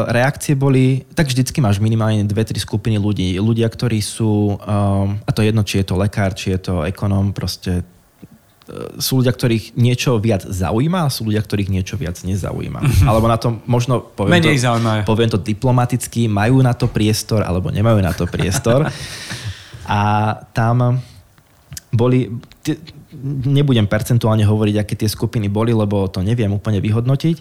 reakcie 0.10 0.58
boli, 0.58 1.06
tak 1.14 1.30
vždycky 1.30 1.62
máš 1.62 1.78
minimálne 1.78 2.26
dve, 2.26 2.42
tri 2.42 2.58
skupiny 2.58 2.98
ľudí. 2.98 3.38
Ľudia, 3.38 3.70
ktorí 3.70 4.02
sú, 4.02 4.58
um, 4.58 5.22
a 5.22 5.30
to 5.30 5.46
jedno, 5.46 5.62
či 5.62 5.86
je 5.86 5.94
to 5.94 5.96
lekár, 6.02 6.34
či 6.34 6.58
je 6.58 6.60
to 6.66 6.74
ekonóm, 6.82 7.30
proste 7.30 7.86
eh, 7.86 8.74
sú 8.98 9.22
ľudia, 9.22 9.38
ktorých 9.38 9.78
niečo 9.78 10.18
viac 10.18 10.50
zaujíma 10.50 11.06
a 11.06 11.14
sú 11.14 11.30
ľudia, 11.30 11.46
ktorých 11.46 11.70
niečo 11.70 11.94
viac 11.94 12.18
nezaujíma. 12.26 12.82
Mm-hmm. 12.82 13.06
Alebo 13.06 13.30
na 13.30 13.38
to 13.38 13.62
možno 13.70 14.02
poviem 14.02 14.42
Menej 14.42 14.58
to, 14.58 15.06
poviem 15.06 15.30
to 15.30 15.38
diplomaticky, 15.38 16.26
majú 16.26 16.66
na 16.66 16.74
to 16.74 16.90
priestor 16.90 17.46
alebo 17.46 17.70
nemajú 17.70 18.02
na 18.02 18.18
to 18.18 18.26
priestor. 18.26 18.90
a 19.86 20.02
tam 20.58 21.06
boli, 21.94 22.34
nebudem 23.46 23.86
percentuálne 23.86 24.42
hovoriť, 24.42 24.76
aké 24.82 24.94
tie 24.98 25.10
skupiny 25.10 25.48
boli, 25.54 25.70
lebo 25.70 26.10
to 26.10 26.26
neviem 26.26 26.50
úplne 26.50 26.82
vyhodnotiť, 26.82 27.38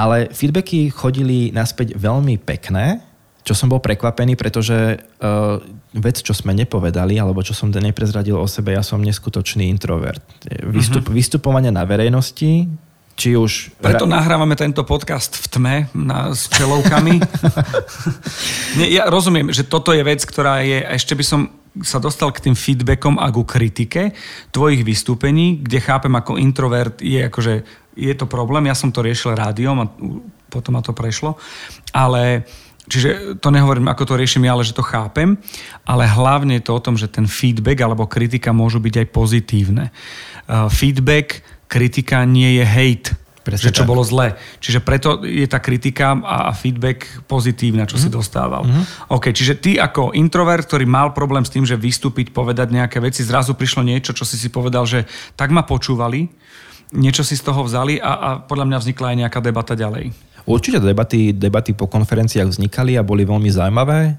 ale 0.00 0.32
feedbacky 0.32 0.88
chodili 0.88 1.52
naspäť 1.52 1.92
veľmi 1.92 2.40
pekné, 2.40 3.04
čo 3.44 3.52
som 3.52 3.68
bol 3.68 3.80
prekvapený, 3.84 4.36
pretože 4.36 4.96
uh, 4.96 5.60
vec, 5.96 6.24
čo 6.24 6.32
sme 6.32 6.56
nepovedali, 6.56 7.20
alebo 7.20 7.44
čo 7.44 7.52
som 7.52 7.68
neprezradil 7.68 8.36
o 8.36 8.48
sebe, 8.48 8.72
ja 8.72 8.84
som 8.84 9.00
neskutočný 9.00 9.68
introvert. 9.68 10.24
Vystup, 10.64 11.08
uh-huh. 11.08 11.16
Vystupovanie 11.16 11.72
na 11.72 11.84
verejnosti, 11.84 12.68
či 13.20 13.36
už... 13.36 13.76
Preto 13.80 14.08
nahrávame 14.08 14.56
tento 14.56 14.80
podcast 14.88 15.36
v 15.36 15.46
tme 15.52 15.76
na, 15.92 16.32
s 16.32 16.48
čelovkami. 16.48 17.20
Nie, 18.80 18.88
ja 18.96 19.04
rozumiem, 19.12 19.52
že 19.52 19.68
toto 19.68 19.92
je 19.92 20.00
vec, 20.00 20.24
ktorá 20.24 20.64
je, 20.64 20.80
ešte 20.96 21.12
by 21.12 21.24
som 21.24 21.40
sa 21.84 22.02
dostal 22.02 22.34
k 22.34 22.50
tým 22.50 22.56
feedbackom 22.58 23.20
a 23.20 23.30
ku 23.30 23.46
kritike 23.46 24.10
tvojich 24.50 24.82
vystúpení, 24.82 25.62
kde 25.62 25.78
chápem 25.78 26.10
ako 26.10 26.34
introvert 26.34 26.98
je 26.98 27.22
akože 27.30 27.54
je 27.96 28.14
to 28.14 28.26
problém. 28.26 28.70
Ja 28.70 28.76
som 28.78 28.94
to 28.94 29.02
riešil 29.02 29.34
rádiom 29.34 29.76
a 29.82 29.86
potom 30.50 30.78
ma 30.78 30.82
to 30.82 30.90
prešlo. 30.90 31.38
Ale 31.94 32.46
čiže 32.90 33.38
to 33.38 33.48
nehovorím, 33.54 33.86
ako 33.86 34.14
to 34.14 34.14
riešim 34.18 34.46
ja, 34.46 34.58
ale 34.58 34.66
že 34.66 34.74
to 34.74 34.82
chápem, 34.82 35.38
ale 35.86 36.10
hlavne 36.10 36.58
je 36.58 36.66
to 36.66 36.72
o 36.74 36.82
tom, 36.82 36.98
že 36.98 37.06
ten 37.06 37.30
feedback 37.30 37.78
alebo 37.82 38.10
kritika 38.10 38.50
môžu 38.50 38.82
byť 38.82 38.94
aj 39.04 39.06
pozitívne. 39.14 39.84
Uh, 40.50 40.66
feedback, 40.66 41.46
kritika 41.70 42.26
nie 42.26 42.58
je 42.58 42.64
hate. 42.66 43.10
Presne 43.40 43.72
že 43.72 43.76
čo 43.80 43.88
tak. 43.88 43.90
bolo 43.96 44.04
zle. 44.04 44.36
Čiže 44.60 44.84
preto 44.84 45.24
je 45.24 45.48
tá 45.48 45.64
kritika 45.64 46.12
a 46.12 46.52
feedback 46.52 47.24
pozitívna, 47.24 47.88
čo 47.88 47.96
mm. 47.96 48.02
si 48.04 48.08
mhm. 48.12 48.14
dostával. 48.20 48.62
Mm. 48.68 48.84
OK, 49.16 49.32
čiže 49.32 49.56
ty 49.56 49.80
ako 49.80 50.12
introvert, 50.12 50.68
ktorý 50.68 50.84
mal 50.84 51.16
problém 51.16 51.40
s 51.40 51.52
tým, 51.52 51.64
že 51.64 51.80
vystúpiť, 51.80 52.36
povedať 52.36 52.68
nejaké 52.68 53.00
veci, 53.00 53.24
zrazu 53.24 53.56
prišlo 53.56 53.80
niečo, 53.80 54.12
čo 54.12 54.28
si 54.28 54.36
si 54.36 54.52
povedal, 54.52 54.84
že 54.84 55.08
tak 55.40 55.56
ma 55.56 55.64
počúvali, 55.64 56.28
niečo 56.94 57.22
si 57.22 57.38
z 57.38 57.46
toho 57.46 57.62
vzali 57.62 58.02
a, 58.02 58.12
a 58.12 58.28
podľa 58.42 58.66
mňa 58.66 58.78
vznikla 58.82 59.06
aj 59.14 59.16
nejaká 59.26 59.40
debata 59.42 59.74
ďalej. 59.78 60.10
Určite 60.48 60.80
debaty, 60.80 61.36
debaty 61.36 61.76
po 61.76 61.84
konferenciách 61.84 62.48
vznikali 62.48 62.96
a 62.96 63.04
boli 63.04 63.28
veľmi 63.28 63.52
zaujímavé. 63.52 64.18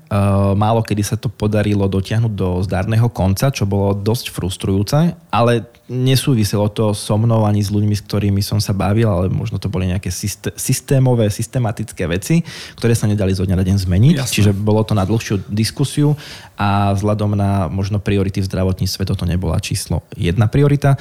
Málo 0.53 0.85
kedy 0.85 1.01
sa 1.01 1.17
to 1.17 1.27
podarilo 1.27 1.89
dotiahnuť 1.89 2.33
do 2.37 2.61
zdarného 2.61 3.09
konca, 3.09 3.49
čo 3.49 3.65
bolo 3.65 3.97
dosť 3.97 4.29
frustrujúce, 4.29 5.17
ale 5.33 5.65
nesúviselo 5.91 6.71
to 6.71 6.93
so 6.95 7.17
mnou 7.17 7.43
ani 7.43 7.59
s 7.59 7.73
ľuďmi, 7.73 7.97
s 7.97 8.05
ktorými 8.05 8.39
som 8.45 8.61
sa 8.61 8.71
bavil, 8.71 9.09
ale 9.09 9.27
možno 9.33 9.59
to 9.59 9.67
boli 9.67 9.89
nejaké 9.89 10.13
systémové, 10.55 11.27
systematické 11.27 12.05
veci, 12.07 12.45
ktoré 12.79 12.95
sa 12.95 13.09
nedali 13.09 13.35
zo 13.35 13.43
dňa 13.43 13.57
na 13.57 13.65
deň 13.65 13.77
zmeniť. 13.81 14.15
Jasne. 14.21 14.31
Čiže 14.31 14.51
bolo 14.55 14.85
to 14.87 14.93
na 14.95 15.03
dlhšiu 15.03 15.51
diskusiu 15.51 16.15
a 16.55 16.95
vzhľadom 16.95 17.33
na 17.35 17.65
možno 17.67 17.97
priority 17.97 18.39
v 18.39 18.47
zdravotníctve 18.47 19.03
toto 19.09 19.25
nebola 19.27 19.59
číslo 19.59 20.05
jedna 20.15 20.47
priorita, 20.47 20.95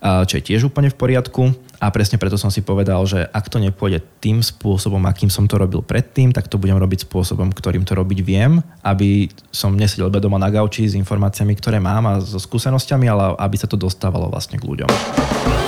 čo 0.00 0.34
je 0.38 0.42
tiež 0.42 0.68
úplne 0.68 0.92
v 0.92 0.98
poriadku. 0.98 1.54
A 1.76 1.92
presne 1.92 2.16
preto 2.16 2.40
som 2.40 2.48
si 2.48 2.64
povedal, 2.64 3.04
že 3.04 3.28
ak 3.28 3.52
to 3.52 3.60
nepôjde 3.60 4.00
tým 4.24 4.40
spôsobom, 4.40 5.04
akým 5.04 5.28
som 5.28 5.44
to 5.44 5.60
robil 5.60 5.84
predtým, 5.84 6.32
tak 6.32 6.48
to 6.48 6.56
budem 6.56 6.80
robiť 6.80 7.04
spôsobom, 7.04 7.52
ktorým 7.52 7.84
to 7.84 7.92
robiť 7.92 8.24
viem, 8.24 8.64
aby 8.80 9.28
som 9.52 9.76
nesedel 9.76 10.08
doma 10.08 10.40
na 10.40 10.48
gauči 10.48 10.88
s 10.88 10.96
informáciami, 10.96 11.52
ktoré 11.52 11.76
mám 11.76 12.08
a 12.08 12.24
so 12.24 12.40
skúsenosťami, 12.40 13.06
ale 13.12 13.36
aby 13.36 13.56
sa 13.60 13.68
to 13.68 13.76
dostávalo 13.76 14.32
vlastne 14.32 14.56
k 14.56 14.64
ľuďom. 14.64 14.88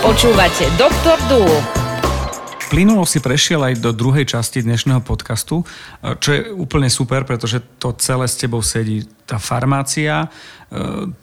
Počúvate 0.01 0.65
Doktor 0.81 1.21
Dúl. 1.29 1.98
Plynulo 2.69 3.09
si 3.09 3.25
prešiel 3.25 3.65
aj 3.65 3.81
do 3.81 3.97
druhej 3.97 4.29
časti 4.29 4.61
dnešného 4.61 5.01
podcastu, 5.01 5.65
čo 6.21 6.29
je 6.37 6.53
úplne 6.53 6.93
super, 6.93 7.25
pretože 7.25 7.65
to 7.81 7.97
celé 7.97 8.29
s 8.29 8.37
tebou 8.37 8.61
sedí. 8.61 9.09
Tá 9.25 9.41
farmácia, 9.41 10.29
e, 10.29 10.29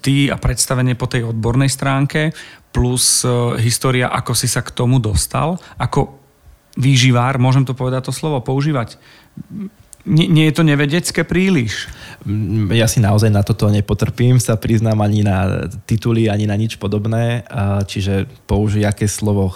ty 0.02 0.26
a 0.26 0.42
predstavenie 0.42 0.98
po 0.98 1.06
tej 1.06 1.30
odbornej 1.30 1.70
stránke, 1.70 2.34
plus 2.74 3.22
e, 3.22 3.62
história, 3.62 4.10
ako 4.10 4.34
si 4.34 4.50
sa 4.50 4.58
k 4.58 4.74
tomu 4.74 4.98
dostal, 4.98 5.54
ako 5.78 6.18
výživár, 6.74 7.38
môžem 7.38 7.62
to 7.62 7.78
povedať 7.78 8.10
to 8.10 8.12
slovo, 8.12 8.42
používať. 8.42 8.98
Nie, 10.06 10.30
nie 10.30 10.46
je 10.46 10.54
to 10.54 10.62
nevedecké 10.62 11.26
príliš? 11.26 11.90
Mm, 12.22 12.70
ja 12.70 12.86
si 12.86 13.02
naozaj 13.02 13.30
na 13.30 13.42
toto 13.42 13.66
nepotrpím, 13.66 14.38
sa 14.38 14.54
priznám 14.54 15.02
ani 15.02 15.26
na 15.26 15.66
tituly, 15.82 16.30
ani 16.30 16.46
na 16.46 16.54
nič 16.54 16.78
podobné, 16.78 17.42
čiže 17.90 18.30
použij, 18.46 18.86
aké 18.86 19.10
slovo 19.10 19.50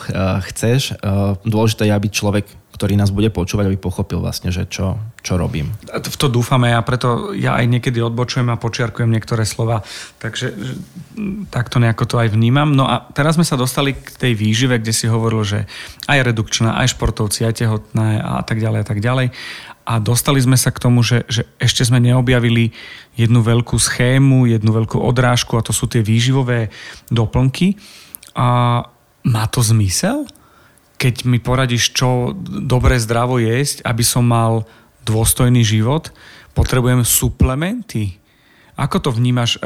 chceš. 0.50 0.98
Dôležité 1.46 1.86
je, 1.86 1.94
aby 1.94 2.08
človek 2.10 2.46
ktorý 2.80 2.96
nás 2.96 3.12
bude 3.12 3.28
počúvať, 3.28 3.68
aby 3.68 3.76
pochopil 3.76 4.24
vlastne, 4.24 4.48
že 4.48 4.64
čo, 4.64 4.96
čo 5.20 5.36
robím. 5.36 5.68
V 5.84 6.16
to 6.16 6.32
dúfame 6.32 6.72
a 6.72 6.80
preto 6.80 7.36
ja 7.36 7.60
aj 7.60 7.68
niekedy 7.68 8.00
odbočujem 8.00 8.48
a 8.48 8.56
počiarkujem 8.56 9.12
niektoré 9.12 9.44
slova, 9.44 9.84
takže 10.16 10.56
takto 11.52 11.76
nejako 11.76 12.08
to 12.08 12.16
aj 12.16 12.32
vnímam. 12.32 12.72
No 12.72 12.88
a 12.88 13.04
teraz 13.12 13.36
sme 13.36 13.44
sa 13.44 13.60
dostali 13.60 13.92
k 13.92 14.16
tej 14.16 14.32
výžive, 14.32 14.80
kde 14.80 14.96
si 14.96 15.12
hovoril, 15.12 15.44
že 15.44 15.68
aj 16.08 16.32
redukčná, 16.32 16.80
aj 16.80 16.96
športovci, 16.96 17.44
aj 17.44 17.60
tehotné 17.60 18.16
a 18.16 18.40
tak 18.48 18.56
ďalej 18.56 18.80
a 18.80 18.86
tak 18.88 19.04
ďalej. 19.04 19.28
A 19.84 20.00
dostali 20.00 20.40
sme 20.40 20.56
sa 20.56 20.72
k 20.72 20.80
tomu, 20.80 21.04
že, 21.04 21.28
že 21.28 21.44
ešte 21.60 21.84
sme 21.84 22.00
neobjavili 22.00 22.72
jednu 23.12 23.44
veľkú 23.44 23.76
schému, 23.76 24.48
jednu 24.48 24.72
veľkú 24.72 24.96
odrážku 24.96 25.60
a 25.60 25.66
to 25.66 25.76
sú 25.76 25.84
tie 25.84 26.00
výživové 26.00 26.72
doplnky. 27.12 27.76
A 28.32 28.80
má 29.20 29.44
to 29.52 29.60
zmysel? 29.60 30.24
Keď 31.00 31.24
mi 31.24 31.40
poradíš, 31.40 31.96
čo 31.96 32.36
dobre 32.44 33.00
zdravo 33.00 33.40
jesť, 33.40 33.80
aby 33.88 34.04
som 34.04 34.20
mal 34.20 34.68
dôstojný 35.08 35.64
život, 35.64 36.12
potrebujem 36.52 37.00
suplementy. 37.08 38.20
Ako 38.76 39.00
to 39.00 39.08
vnímaš? 39.08 39.56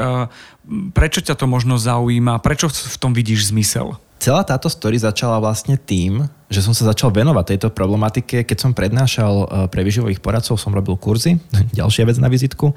Prečo 0.95 1.19
ťa 1.19 1.35
to 1.35 1.43
možno 1.51 1.75
zaujíma? 1.75 2.39
Prečo 2.39 2.71
v 2.71 2.97
tom 2.99 3.11
vidíš 3.11 3.51
zmysel? 3.51 3.99
Celá 4.15 4.47
táto 4.47 4.71
story 4.71 4.95
začala 4.95 5.43
vlastne 5.43 5.75
tým, 5.75 6.23
že 6.47 6.63
som 6.63 6.71
sa 6.71 6.87
začal 6.87 7.11
venovať 7.11 7.55
tejto 7.55 7.67
problematike. 7.75 8.47
Keď 8.47 8.57
som 8.57 8.71
prednášal 8.71 9.33
e, 9.43 9.45
pre 9.67 9.83
vyživových 9.83 10.23
poradcov, 10.23 10.55
som 10.55 10.71
robil 10.71 10.95
kurzy, 10.95 11.35
ďalšia 11.79 12.07
vec 12.07 12.17
na 12.17 12.31
vizitku, 12.31 12.71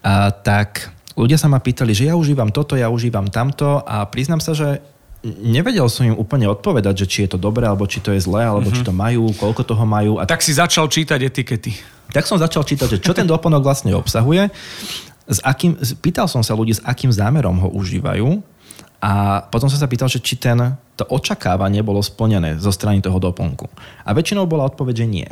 a 0.00 0.32
tak 0.32 0.88
ľudia 1.20 1.36
sa 1.36 1.52
ma 1.52 1.60
pýtali, 1.60 1.92
že 1.92 2.08
ja 2.08 2.16
užívam 2.16 2.48
toto, 2.48 2.80
ja 2.80 2.88
užívam 2.88 3.28
tamto 3.28 3.84
a 3.84 4.08
priznám 4.08 4.40
sa, 4.40 4.56
že 4.56 4.80
nevedel 5.24 5.86
som 5.92 6.08
im 6.08 6.16
úplne 6.16 6.48
odpovedať, 6.48 7.04
že 7.04 7.06
či 7.06 7.18
je 7.26 7.36
to 7.36 7.38
dobré, 7.40 7.68
alebo 7.68 7.84
či 7.84 8.00
to 8.00 8.12
je 8.12 8.20
zlé, 8.24 8.48
alebo 8.48 8.72
mm-hmm. 8.72 8.84
či 8.84 8.88
to 8.88 8.94
majú, 8.94 9.24
koľko 9.36 9.62
toho 9.64 9.84
majú. 9.84 10.12
A 10.16 10.24
tak 10.24 10.40
si 10.40 10.56
začal 10.56 10.88
čítať 10.88 11.20
etikety. 11.20 11.76
Tak 12.10 12.26
som 12.26 12.40
začal 12.40 12.64
čítať, 12.66 12.98
že 12.98 13.02
čo 13.04 13.12
ten 13.14 13.28
doplnok 13.28 13.62
vlastne 13.62 13.94
obsahuje. 13.94 14.50
S 15.30 15.38
akým, 15.46 15.78
pýtal 16.02 16.26
som 16.26 16.42
sa 16.42 16.58
ľudí, 16.58 16.74
s 16.74 16.82
akým 16.82 17.12
zámerom 17.14 17.54
ho 17.62 17.68
užívajú 17.70 18.42
a 19.00 19.44
potom 19.46 19.70
som 19.70 19.78
sa 19.78 19.86
pýtal, 19.86 20.10
že 20.10 20.18
či 20.18 20.34
ten, 20.36 20.76
to 20.98 21.06
očakávanie 21.06 21.80
bolo 21.80 22.02
splnené 22.02 22.58
zo 22.58 22.74
strany 22.74 22.98
toho 22.98 23.16
doplnku. 23.16 23.70
A 24.04 24.10
väčšinou 24.12 24.44
bola 24.44 24.66
odpoveď, 24.66 25.04
že 25.04 25.06
nie. 25.06 25.28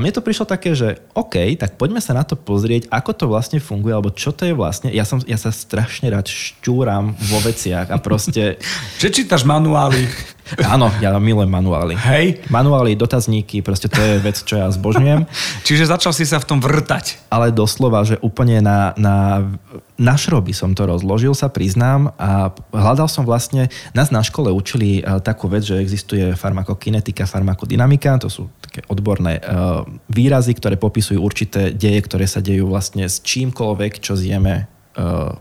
A 0.00 0.08
mne 0.08 0.16
to 0.16 0.24
prišlo 0.24 0.48
také, 0.48 0.72
že 0.72 0.96
OK, 1.12 1.60
tak 1.60 1.76
poďme 1.76 2.00
sa 2.00 2.16
na 2.16 2.24
to 2.24 2.32
pozrieť, 2.32 2.88
ako 2.88 3.12
to 3.12 3.24
vlastne 3.28 3.60
funguje, 3.60 3.92
alebo 3.92 4.08
čo 4.08 4.32
to 4.32 4.48
je 4.48 4.56
vlastne. 4.56 4.88
Ja, 4.96 5.04
som, 5.04 5.20
ja 5.28 5.36
sa 5.36 5.52
strašne 5.52 6.08
rád 6.08 6.24
šťúram 6.24 7.12
vo 7.20 7.38
veciach 7.44 7.92
a 7.92 8.00
proste... 8.00 8.56
že 9.04 9.12
čítaš 9.12 9.44
manuály? 9.44 10.08
Áno, 10.74 10.90
ja 10.98 11.14
milujem 11.16 11.50
manuály. 11.50 11.94
Hej? 11.94 12.42
Manuály, 12.50 12.98
dotazníky, 12.98 13.62
proste 13.62 13.86
to 13.86 14.00
je 14.00 14.18
vec, 14.18 14.36
čo 14.42 14.58
ja 14.58 14.66
zbožňujem. 14.70 15.26
Čiže 15.66 15.90
začal 15.90 16.12
si 16.14 16.26
sa 16.26 16.42
v 16.42 16.48
tom 16.48 16.58
vrtať. 16.58 17.30
Ale 17.30 17.54
doslova, 17.54 18.02
že 18.02 18.18
úplne 18.20 18.58
na, 18.58 18.92
na, 18.98 19.46
na 19.94 20.14
šroby 20.18 20.50
som 20.50 20.74
to 20.74 20.86
rozložil, 20.86 21.36
sa 21.36 21.46
priznám 21.52 22.10
a 22.18 22.50
hľadal 22.74 23.06
som 23.06 23.22
vlastne, 23.22 23.70
nás 23.94 24.10
na 24.10 24.24
škole 24.24 24.50
učili 24.50 25.02
uh, 25.02 25.22
takú 25.22 25.46
vec, 25.46 25.62
že 25.62 25.78
existuje 25.78 26.34
farmakokinetika, 26.34 27.28
farmakodynamika, 27.28 28.18
to 28.18 28.28
sú 28.32 28.42
také 28.58 28.82
odborné 28.90 29.38
uh, 29.38 29.86
výrazy, 30.10 30.58
ktoré 30.58 30.74
popisujú 30.74 31.22
určité 31.22 31.70
deje, 31.70 32.00
ktoré 32.02 32.26
sa 32.26 32.42
dejú 32.42 32.70
vlastne 32.70 33.06
s 33.06 33.22
čímkoľvek, 33.22 34.02
čo 34.02 34.18
zjeme 34.18 34.66
uh, 34.98 35.34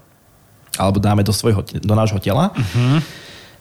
alebo 0.79 1.01
dáme 1.01 1.27
do, 1.27 1.35
svojho, 1.35 1.65
do 1.65 1.93
nášho 1.97 2.23
tela. 2.23 2.55
Uh-huh. 2.55 3.03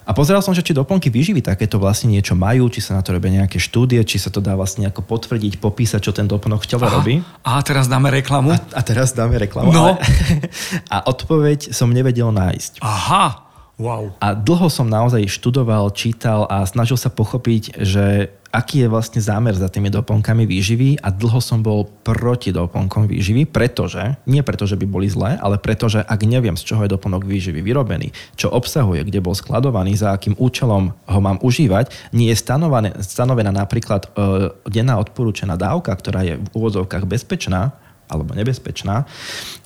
A 0.08 0.16
pozeral 0.16 0.40
som, 0.40 0.56
že 0.56 0.64
či 0.64 0.72
doplnky 0.72 1.12
výživy 1.12 1.44
takéto 1.44 1.76
vlastne 1.76 2.08
niečo 2.08 2.32
majú, 2.32 2.72
či 2.72 2.80
sa 2.80 2.96
na 2.96 3.04
to 3.04 3.12
robia 3.12 3.44
nejaké 3.44 3.60
štúdie, 3.60 4.00
či 4.08 4.16
sa 4.16 4.32
to 4.32 4.40
dá 4.40 4.56
vlastne 4.56 4.88
ako 4.88 5.04
potvrdiť, 5.04 5.60
popísať, 5.60 6.00
čo 6.00 6.16
ten 6.16 6.24
doplnok 6.24 6.64
v 6.64 6.68
tele 6.72 6.88
robí. 6.88 7.14
A 7.44 7.60
teraz 7.60 7.92
dáme 7.92 8.08
reklamu? 8.08 8.56
A, 8.56 8.58
a 8.72 8.80
teraz 8.80 9.12
dáme 9.12 9.36
reklamu. 9.36 9.68
No. 9.68 10.00
Ale, 10.00 10.00
a 10.96 11.04
odpoveď 11.04 11.76
som 11.76 11.92
nevedel 11.92 12.32
nájsť. 12.32 12.80
Aha. 12.80 13.44
Wow. 13.78 14.10
A 14.18 14.34
dlho 14.34 14.66
som 14.72 14.90
naozaj 14.90 15.30
študoval, 15.30 15.94
čítal 15.94 16.50
a 16.50 16.66
snažil 16.66 16.98
sa 16.98 17.14
pochopiť, 17.14 17.78
že 17.78 18.34
aký 18.48 18.84
je 18.84 18.88
vlastne 18.88 19.20
zámer 19.20 19.52
za 19.52 19.68
tými 19.68 19.92
doplnkami 19.92 20.48
výživy? 20.48 21.04
A 21.04 21.12
dlho 21.12 21.40
som 21.40 21.60
bol 21.60 21.84
proti 22.06 22.48
doplnkom 22.50 23.04
výživy, 23.04 23.44
pretože, 23.44 24.16
nie 24.24 24.40
preto, 24.40 24.64
že 24.64 24.80
by 24.80 24.86
boli 24.88 25.06
zlé, 25.08 25.36
ale 25.36 25.60
preto, 25.60 25.86
že 25.92 26.00
ak 26.00 26.20
neviem, 26.24 26.56
z 26.56 26.64
čoho 26.64 26.84
je 26.84 26.92
doplnok 26.92 27.28
výživy 27.28 27.60
vyrobený, 27.60 28.12
čo 28.40 28.48
obsahuje, 28.48 29.04
kde 29.04 29.20
bol 29.20 29.36
skladovaný, 29.36 29.94
za 29.96 30.16
akým 30.16 30.36
účelom 30.40 30.96
ho 30.96 31.20
mám 31.20 31.36
užívať, 31.44 31.92
nie 32.16 32.32
je 32.32 32.40
stanovená, 32.40 32.96
stanovená 33.04 33.52
napríklad 33.52 34.08
e, 34.08 34.48
denná 34.68 34.96
odporúčená 34.96 35.60
dávka, 35.60 35.92
ktorá 35.92 36.24
je 36.24 36.40
v 36.40 36.48
úvodzovkách 36.56 37.04
bezpečná 37.04 37.76
alebo 38.08 38.32
nebezpečná, 38.32 39.04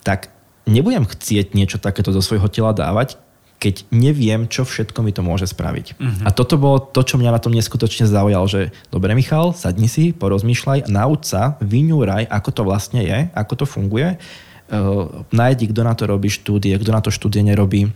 tak 0.03 0.27
nebudem 0.67 1.07
chcieť 1.07 1.55
niečo 1.55 1.79
takéto 1.79 2.11
do 2.11 2.19
svojho 2.19 2.51
tela 2.51 2.75
dávať, 2.75 3.15
keď 3.63 3.87
neviem, 3.95 4.51
čo 4.51 4.67
všetko 4.67 4.99
mi 4.99 5.15
to 5.15 5.23
môže 5.23 5.47
spraviť. 5.47 5.95
Uh-huh. 5.95 6.27
A 6.27 6.35
toto 6.35 6.59
bolo 6.59 6.83
to, 6.83 6.99
čo 6.99 7.15
mňa 7.15 7.31
na 7.31 7.39
tom 7.39 7.55
neskutočne 7.55 8.03
zaujalo, 8.03 8.43
že 8.51 8.75
dobre 8.91 9.15
Michal, 9.15 9.55
sadni 9.55 9.87
si, 9.87 10.11
porozmýšľaj, 10.11 10.91
nauč 10.91 11.31
sa, 11.31 11.55
vyňúraj, 11.63 12.27
ako 12.27 12.49
to 12.51 12.61
vlastne 12.67 12.99
je, 12.99 13.31
ako 13.31 13.63
to 13.63 13.65
funguje, 13.65 14.19
uh, 14.19 15.23
nájdi, 15.31 15.71
kto 15.71 15.81
na 15.87 15.95
to 15.95 16.03
robí 16.11 16.27
štúdie, 16.27 16.75
kto 16.75 16.91
na 16.91 16.99
to 16.99 17.07
štúdie 17.07 17.39
nerobí, 17.39 17.87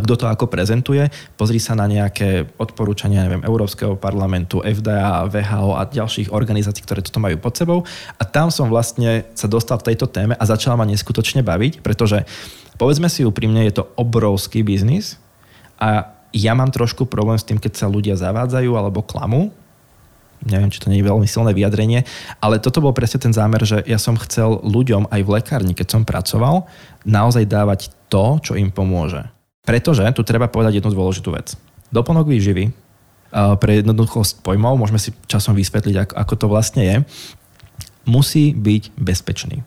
kto 0.00 0.14
to 0.16 0.24
ako 0.24 0.48
prezentuje, 0.48 1.04
pozri 1.36 1.60
sa 1.60 1.76
na 1.76 1.84
nejaké 1.84 2.48
odporúčania 2.56 3.28
neviem, 3.28 3.44
Európskeho 3.44 4.00
parlamentu, 4.00 4.64
FDA, 4.64 5.28
VHO 5.28 5.76
a 5.76 5.84
ďalších 5.84 6.32
organizácií, 6.32 6.80
ktoré 6.80 7.04
toto 7.04 7.20
majú 7.20 7.36
pod 7.36 7.58
sebou. 7.58 7.78
A 8.16 8.22
tam 8.24 8.48
som 8.48 8.72
vlastne 8.72 9.28
sa 9.36 9.50
dostal 9.50 9.76
v 9.82 9.92
tejto 9.92 10.08
téme 10.08 10.32
a 10.38 10.44
začal 10.48 10.80
ma 10.80 10.88
neskutočne 10.88 11.44
baviť, 11.44 11.84
pretože 11.84 12.24
povedzme 12.80 13.12
si 13.12 13.26
úprimne, 13.26 13.68
je 13.68 13.82
to 13.82 13.88
obrovský 14.00 14.64
biznis 14.64 15.20
a 15.76 16.08
ja 16.32 16.56
mám 16.56 16.72
trošku 16.72 17.04
problém 17.04 17.36
s 17.36 17.44
tým, 17.44 17.60
keď 17.60 17.76
sa 17.76 17.92
ľudia 17.92 18.16
zavádzajú 18.16 18.72
alebo 18.72 19.04
klamú, 19.04 19.52
neviem, 20.46 20.72
či 20.72 20.82
to 20.82 20.90
nie 20.90 20.98
je 20.98 21.08
veľmi 21.08 21.28
silné 21.28 21.52
vyjadrenie, 21.54 22.02
ale 22.42 22.58
toto 22.58 22.82
bol 22.82 22.96
presne 22.96 23.22
ten 23.22 23.34
zámer, 23.36 23.62
že 23.62 23.84
ja 23.86 24.00
som 24.00 24.18
chcel 24.18 24.58
ľuďom 24.64 25.12
aj 25.12 25.20
v 25.22 25.32
lekárni, 25.38 25.72
keď 25.76 25.98
som 25.98 26.02
pracoval, 26.02 26.66
naozaj 27.06 27.46
dávať 27.46 27.92
to, 28.10 28.40
čo 28.42 28.52
im 28.58 28.72
pomôže. 28.72 29.22
Pretože 29.62 30.02
tu 30.10 30.26
treba 30.26 30.50
povedať 30.50 30.82
jednu 30.82 30.90
dôležitú 30.90 31.30
vec. 31.30 31.54
Doplnok 31.94 32.26
výživy, 32.26 32.74
pre 33.32 33.80
jednoduchosť 33.80 34.42
pojmov, 34.42 34.76
môžeme 34.76 34.98
si 34.98 35.14
časom 35.24 35.56
vysvetliť, 35.56 36.12
ako, 36.12 36.34
to 36.36 36.46
vlastne 36.50 36.82
je, 36.82 36.96
musí 38.04 38.52
byť 38.52 38.92
bezpečný. 38.98 39.62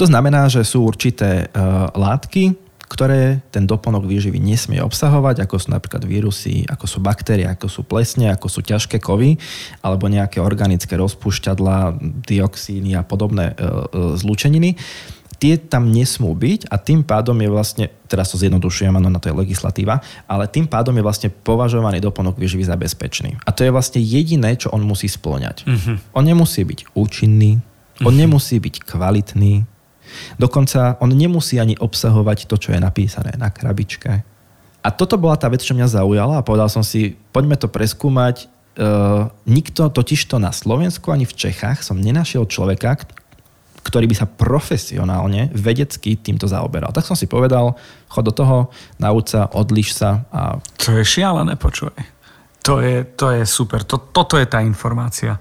To 0.00 0.08
znamená, 0.08 0.50
že 0.50 0.66
sú 0.66 0.82
určité 0.82 1.46
uh, 1.46 1.92
látky, 1.94 2.58
ktoré 2.90 3.44
ten 3.54 3.68
doplnok 3.68 4.08
výživy 4.08 4.42
nesmie 4.42 4.82
obsahovať, 4.82 5.46
ako 5.46 5.54
sú 5.60 5.68
napríklad 5.70 6.02
vírusy, 6.02 6.66
ako 6.66 6.86
sú 6.88 6.98
baktérie, 7.04 7.46
ako 7.46 7.66
sú 7.70 7.80
plesne, 7.86 8.34
ako 8.34 8.46
sú 8.50 8.60
ťažké 8.66 8.98
kovy, 8.98 9.38
alebo 9.84 10.10
nejaké 10.10 10.42
organické 10.42 10.98
rozpúšťadla, 10.98 12.00
dioxíny 12.26 12.96
a 12.98 13.06
podobné 13.06 13.54
uh, 13.54 14.16
zlúčeniny 14.18 14.74
tie 15.44 15.60
tam 15.60 15.92
nesmú 15.92 16.32
byť 16.32 16.72
a 16.72 16.80
tým 16.80 17.04
pádom 17.04 17.36
je 17.36 17.52
vlastne, 17.52 17.84
teraz 18.08 18.32
to 18.32 18.40
zjednodušujem, 18.40 18.96
áno, 18.96 19.12
na 19.12 19.20
to 19.20 19.28
je 19.28 19.36
legislatíva, 19.36 20.00
ale 20.24 20.48
tým 20.48 20.64
pádom 20.64 20.96
je 20.96 21.04
vlastne 21.04 21.28
považovaný 21.28 22.00
doplnok 22.00 22.40
výživy 22.40 22.64
za 22.64 22.80
bezpečný. 22.80 23.36
A 23.44 23.52
to 23.52 23.60
je 23.60 23.68
vlastne 23.68 24.00
jediné, 24.00 24.56
čo 24.56 24.72
on 24.72 24.80
musí 24.80 25.04
splňať. 25.04 25.68
Uh-huh. 25.68 26.00
On 26.16 26.24
nemusí 26.24 26.64
byť 26.64 26.96
účinný, 26.96 27.60
on 28.00 28.08
uh-huh. 28.08 28.24
nemusí 28.24 28.56
byť 28.56 28.88
kvalitný, 28.88 29.68
dokonca 30.40 30.96
on 31.04 31.12
nemusí 31.12 31.60
ani 31.60 31.76
obsahovať 31.76 32.48
to, 32.48 32.56
čo 32.56 32.72
je 32.72 32.80
napísané 32.80 33.36
na 33.36 33.52
krabičke. 33.52 34.24
A 34.80 34.88
toto 34.88 35.20
bola 35.20 35.36
tá 35.36 35.52
vec, 35.52 35.60
čo 35.60 35.76
mňa 35.76 36.00
zaujala 36.00 36.40
a 36.40 36.46
povedal 36.46 36.72
som 36.72 36.80
si, 36.80 37.20
poďme 37.36 37.60
to 37.60 37.68
preskúmať. 37.68 38.48
Uh, 38.74 39.30
nikto 39.46 39.86
totižto 39.92 40.40
na 40.42 40.50
Slovensku 40.50 41.14
ani 41.14 41.28
v 41.28 41.36
Čechách 41.36 41.84
som 41.84 42.00
nenašiel 42.00 42.42
človeka, 42.48 43.06
ktorý 43.84 44.08
by 44.08 44.16
sa 44.16 44.26
profesionálne, 44.26 45.52
vedecky 45.52 46.16
týmto 46.16 46.48
zaoberal. 46.48 46.90
Tak 46.90 47.04
som 47.04 47.14
si 47.14 47.28
povedal, 47.28 47.76
chod 48.08 48.24
do 48.24 48.32
toho, 48.32 48.72
nauč 48.96 49.36
sa, 49.36 49.52
odliš 49.52 49.92
sa. 49.92 50.24
A... 50.32 50.56
To 50.80 50.96
je 50.96 51.04
šialené, 51.04 51.60
počuj. 51.60 51.92
To 52.64 52.80
je, 52.80 53.04
to 53.04 53.28
je 53.36 53.44
super. 53.44 53.84
To, 53.84 54.00
toto 54.00 54.40
je 54.40 54.48
tá 54.48 54.64
informácia. 54.64 55.36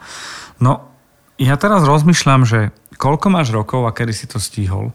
No, 0.59 0.91
ja 1.39 1.55
teraz 1.55 1.87
rozmýšľam, 1.87 2.43
že 2.43 2.75
koľko 2.99 3.31
máš 3.31 3.55
rokov 3.55 3.87
a 3.87 3.95
kedy 3.95 4.11
si 4.11 4.27
to 4.27 4.43
stihol, 4.43 4.91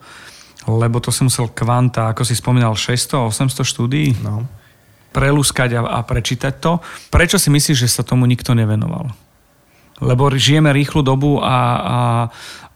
lebo 0.68 1.00
to 1.00 1.08
som 1.08 1.32
musel 1.32 1.48
kvanta, 1.48 2.12
ako 2.12 2.28
si 2.28 2.36
spomínal, 2.36 2.76
600-800 2.76 3.64
štúdií. 3.64 4.12
No. 4.20 4.44
Prelúskať 5.16 5.80
a, 5.80 5.88
a 5.88 5.98
prečítať 6.04 6.60
to. 6.60 6.84
Prečo 7.08 7.40
si 7.40 7.48
myslíš, 7.48 7.88
že 7.88 7.88
sa 7.88 8.04
tomu 8.04 8.28
nikto 8.28 8.52
nevenoval? 8.52 9.08
Lebo 9.98 10.30
žijeme 10.30 10.70
rýchlu 10.70 11.02
dobu 11.02 11.42
a, 11.42 11.56
a 11.78 11.96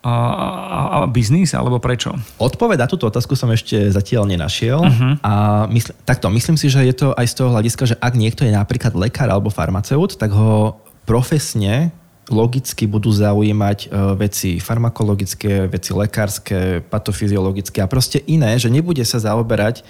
a, 0.03 0.11
a, 0.11 0.81
a 0.99 0.99
biznis, 1.07 1.55
alebo 1.55 1.79
prečo? 1.79 2.11
Odpoveď 2.43 2.79
na 2.85 2.89
túto 2.91 3.07
otázku 3.07 3.39
som 3.39 3.47
ešte 3.55 3.87
zatiaľ 3.95 4.27
nenašiel. 4.27 4.83
Uh-huh. 4.83 5.15
A 5.23 5.65
mysl, 5.71 5.95
takto, 6.03 6.27
myslím 6.27 6.59
si, 6.59 6.67
že 6.67 6.83
je 6.83 6.91
to 6.91 7.15
aj 7.15 7.27
z 7.31 7.35
toho 7.39 7.55
hľadiska, 7.55 7.85
že 7.87 7.97
ak 8.03 8.19
niekto 8.19 8.43
je 8.43 8.51
napríklad 8.51 8.99
lekár 8.99 9.31
alebo 9.31 9.47
farmaceut, 9.47 10.19
tak 10.19 10.35
ho 10.35 10.75
profesne 11.07 11.95
logicky 12.31 12.91
budú 12.91 13.15
zaujímať 13.15 13.79
e, 13.79 13.89
veci 14.19 14.51
farmakologické, 14.59 15.71
veci 15.71 15.91
lekárske, 15.95 16.83
patofyziologické 16.87 17.83
a 17.83 17.91
proste 17.91 18.23
iné, 18.27 18.59
že 18.59 18.71
nebude 18.71 19.03
sa 19.07 19.23
zaoberať 19.23 19.87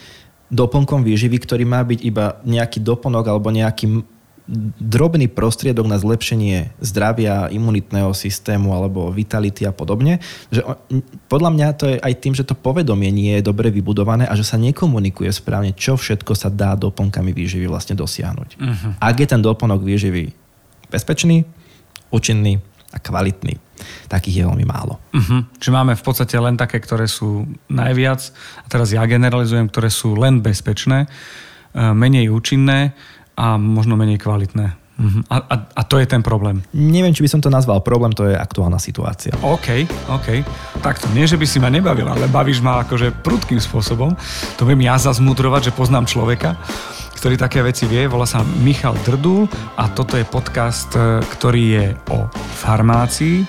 doplnkom 0.53 1.01
výživy, 1.01 1.41
ktorý 1.41 1.65
má 1.65 1.81
byť 1.81 2.01
iba 2.05 2.37
nejaký 2.45 2.85
doplnok 2.85 3.25
alebo 3.25 3.49
nejaký 3.49 4.05
drobný 4.79 5.31
prostriedok 5.31 5.87
na 5.87 6.03
zlepšenie 6.03 6.75
zdravia, 6.83 7.47
imunitného 7.55 8.11
systému 8.11 8.75
alebo 8.75 9.15
vitality 9.15 9.63
a 9.63 9.73
podobne. 9.73 10.19
Že 10.51 10.67
podľa 11.31 11.51
mňa 11.55 11.67
to 11.79 11.85
je 11.87 11.97
aj 12.03 12.15
tým, 12.19 12.35
že 12.35 12.43
to 12.43 12.59
povedomie 12.59 13.15
nie 13.15 13.39
je 13.39 13.47
dobre 13.47 13.71
vybudované 13.71 14.27
a 14.27 14.35
že 14.35 14.43
sa 14.43 14.59
nekomunikuje 14.59 15.31
správne, 15.31 15.71
čo 15.79 15.95
všetko 15.95 16.35
sa 16.35 16.51
dá 16.51 16.75
doplnkami 16.75 17.31
výživy 17.31 17.71
vlastne 17.71 17.95
dosiahnuť. 17.95 18.51
Uh-huh. 18.59 18.93
Ak 18.99 19.17
je 19.23 19.31
ten 19.31 19.39
doplnok 19.39 19.87
výživy 19.87 20.35
bezpečný, 20.91 21.47
účinný 22.11 22.59
a 22.93 22.99
kvalitný, 22.99 23.57
takých 24.11 24.43
je 24.43 24.45
veľmi 24.45 24.67
málo. 24.67 24.99
Uh-huh. 25.15 25.47
Čiže 25.57 25.73
máme 25.73 25.95
v 25.95 26.03
podstate 26.03 26.35
len 26.37 26.59
také, 26.59 26.83
ktoré 26.83 27.07
sú 27.07 27.47
najviac, 27.71 28.21
a 28.63 28.67
teraz 28.67 28.91
ja 28.91 29.07
generalizujem, 29.07 29.71
ktoré 29.71 29.89
sú 29.89 30.19
len 30.19 30.45
bezpečné, 30.45 31.07
e, 31.07 31.09
menej 31.81 32.29
účinné 32.29 32.93
a 33.37 33.57
možno 33.57 33.97
menej 33.97 34.21
kvalitné. 34.21 34.83
Uh-huh. 35.03 35.25
A, 35.33 35.37
a, 35.41 35.55
a 35.73 35.83
to 35.89 35.97
je 35.99 36.07
ten 36.07 36.21
problém. 36.21 36.61
Neviem, 36.71 37.17
či 37.17 37.25
by 37.25 37.31
som 37.33 37.41
to 37.41 37.49
nazval 37.49 37.81
problém, 37.81 38.13
to 38.13 38.29
je 38.29 38.37
aktuálna 38.37 38.77
situácia. 38.77 39.33
OK, 39.41 39.89
OK. 40.13 40.29
Takto, 40.85 41.09
nie, 41.17 41.25
že 41.25 41.41
by 41.41 41.47
si 41.49 41.59
ma 41.59 41.73
nebavil, 41.73 42.07
ale 42.07 42.29
bavíš 42.29 42.61
ma 42.61 42.85
akože 42.85 43.25
prudkým 43.25 43.59
spôsobom. 43.59 44.15
To 44.61 44.63
viem 44.69 44.85
ja 44.85 45.01
zazmudrovať, 45.01 45.73
že 45.73 45.77
poznám 45.77 46.07
človeka, 46.07 46.61
ktorý 47.19 47.41
také 47.41 47.65
veci 47.65 47.89
vie. 47.89 48.05
Volá 48.05 48.29
sa 48.29 48.45
Michal 48.63 48.95
Drdul 49.03 49.49
a 49.81 49.89
toto 49.91 50.15
je 50.21 50.29
podcast, 50.29 50.93
ktorý 51.41 51.63
je 51.73 51.85
o 52.13 52.29
farmácii, 52.63 53.49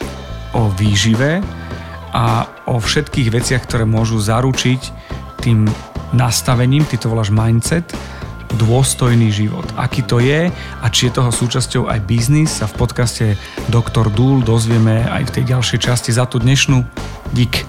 o 0.55 0.71
výžive 0.73 1.43
a 2.13 2.47
o 2.69 2.77
všetkých 2.79 3.29
veciach, 3.33 3.65
ktoré 3.67 3.83
môžu 3.83 4.21
zaručiť 4.21 4.81
tým 5.43 5.67
nastavením, 6.13 6.85
ty 6.85 6.95
to 6.95 7.09
voláš 7.09 7.33
mindset, 7.33 7.89
dôstojný 8.57 9.29
život. 9.33 9.65
Aký 9.75 10.05
to 10.05 10.21
je 10.21 10.49
a 10.53 10.85
či 10.91 11.09
je 11.09 11.15
toho 11.17 11.31
súčasťou 11.33 11.89
aj 11.89 11.99
biznis 12.05 12.61
sa 12.61 12.69
v 12.69 12.77
podcaste 12.77 13.25
Dr. 13.69 14.13
Dúl 14.13 14.45
dozvieme 14.45 15.05
aj 15.09 15.29
v 15.29 15.33
tej 15.39 15.43
ďalšej 15.55 15.79
časti 15.81 16.11
za 16.13 16.29
tú 16.29 16.37
dnešnú. 16.37 16.85
Dík. 17.33 17.65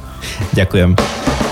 Ďakujem. 0.56 0.96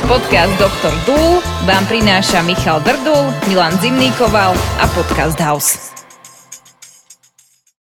Podcast 0.09 0.55
Dr. 0.59 0.95
Dúl 1.07 1.41
vám 1.65 1.85
prináša 1.87 2.43
Michal 2.43 2.83
Drdul, 2.83 3.33
Milan 3.49 3.77
Zimníkoval 3.79 4.53
a 4.53 4.85
Podcast 4.93 5.39
House. 5.39 6.02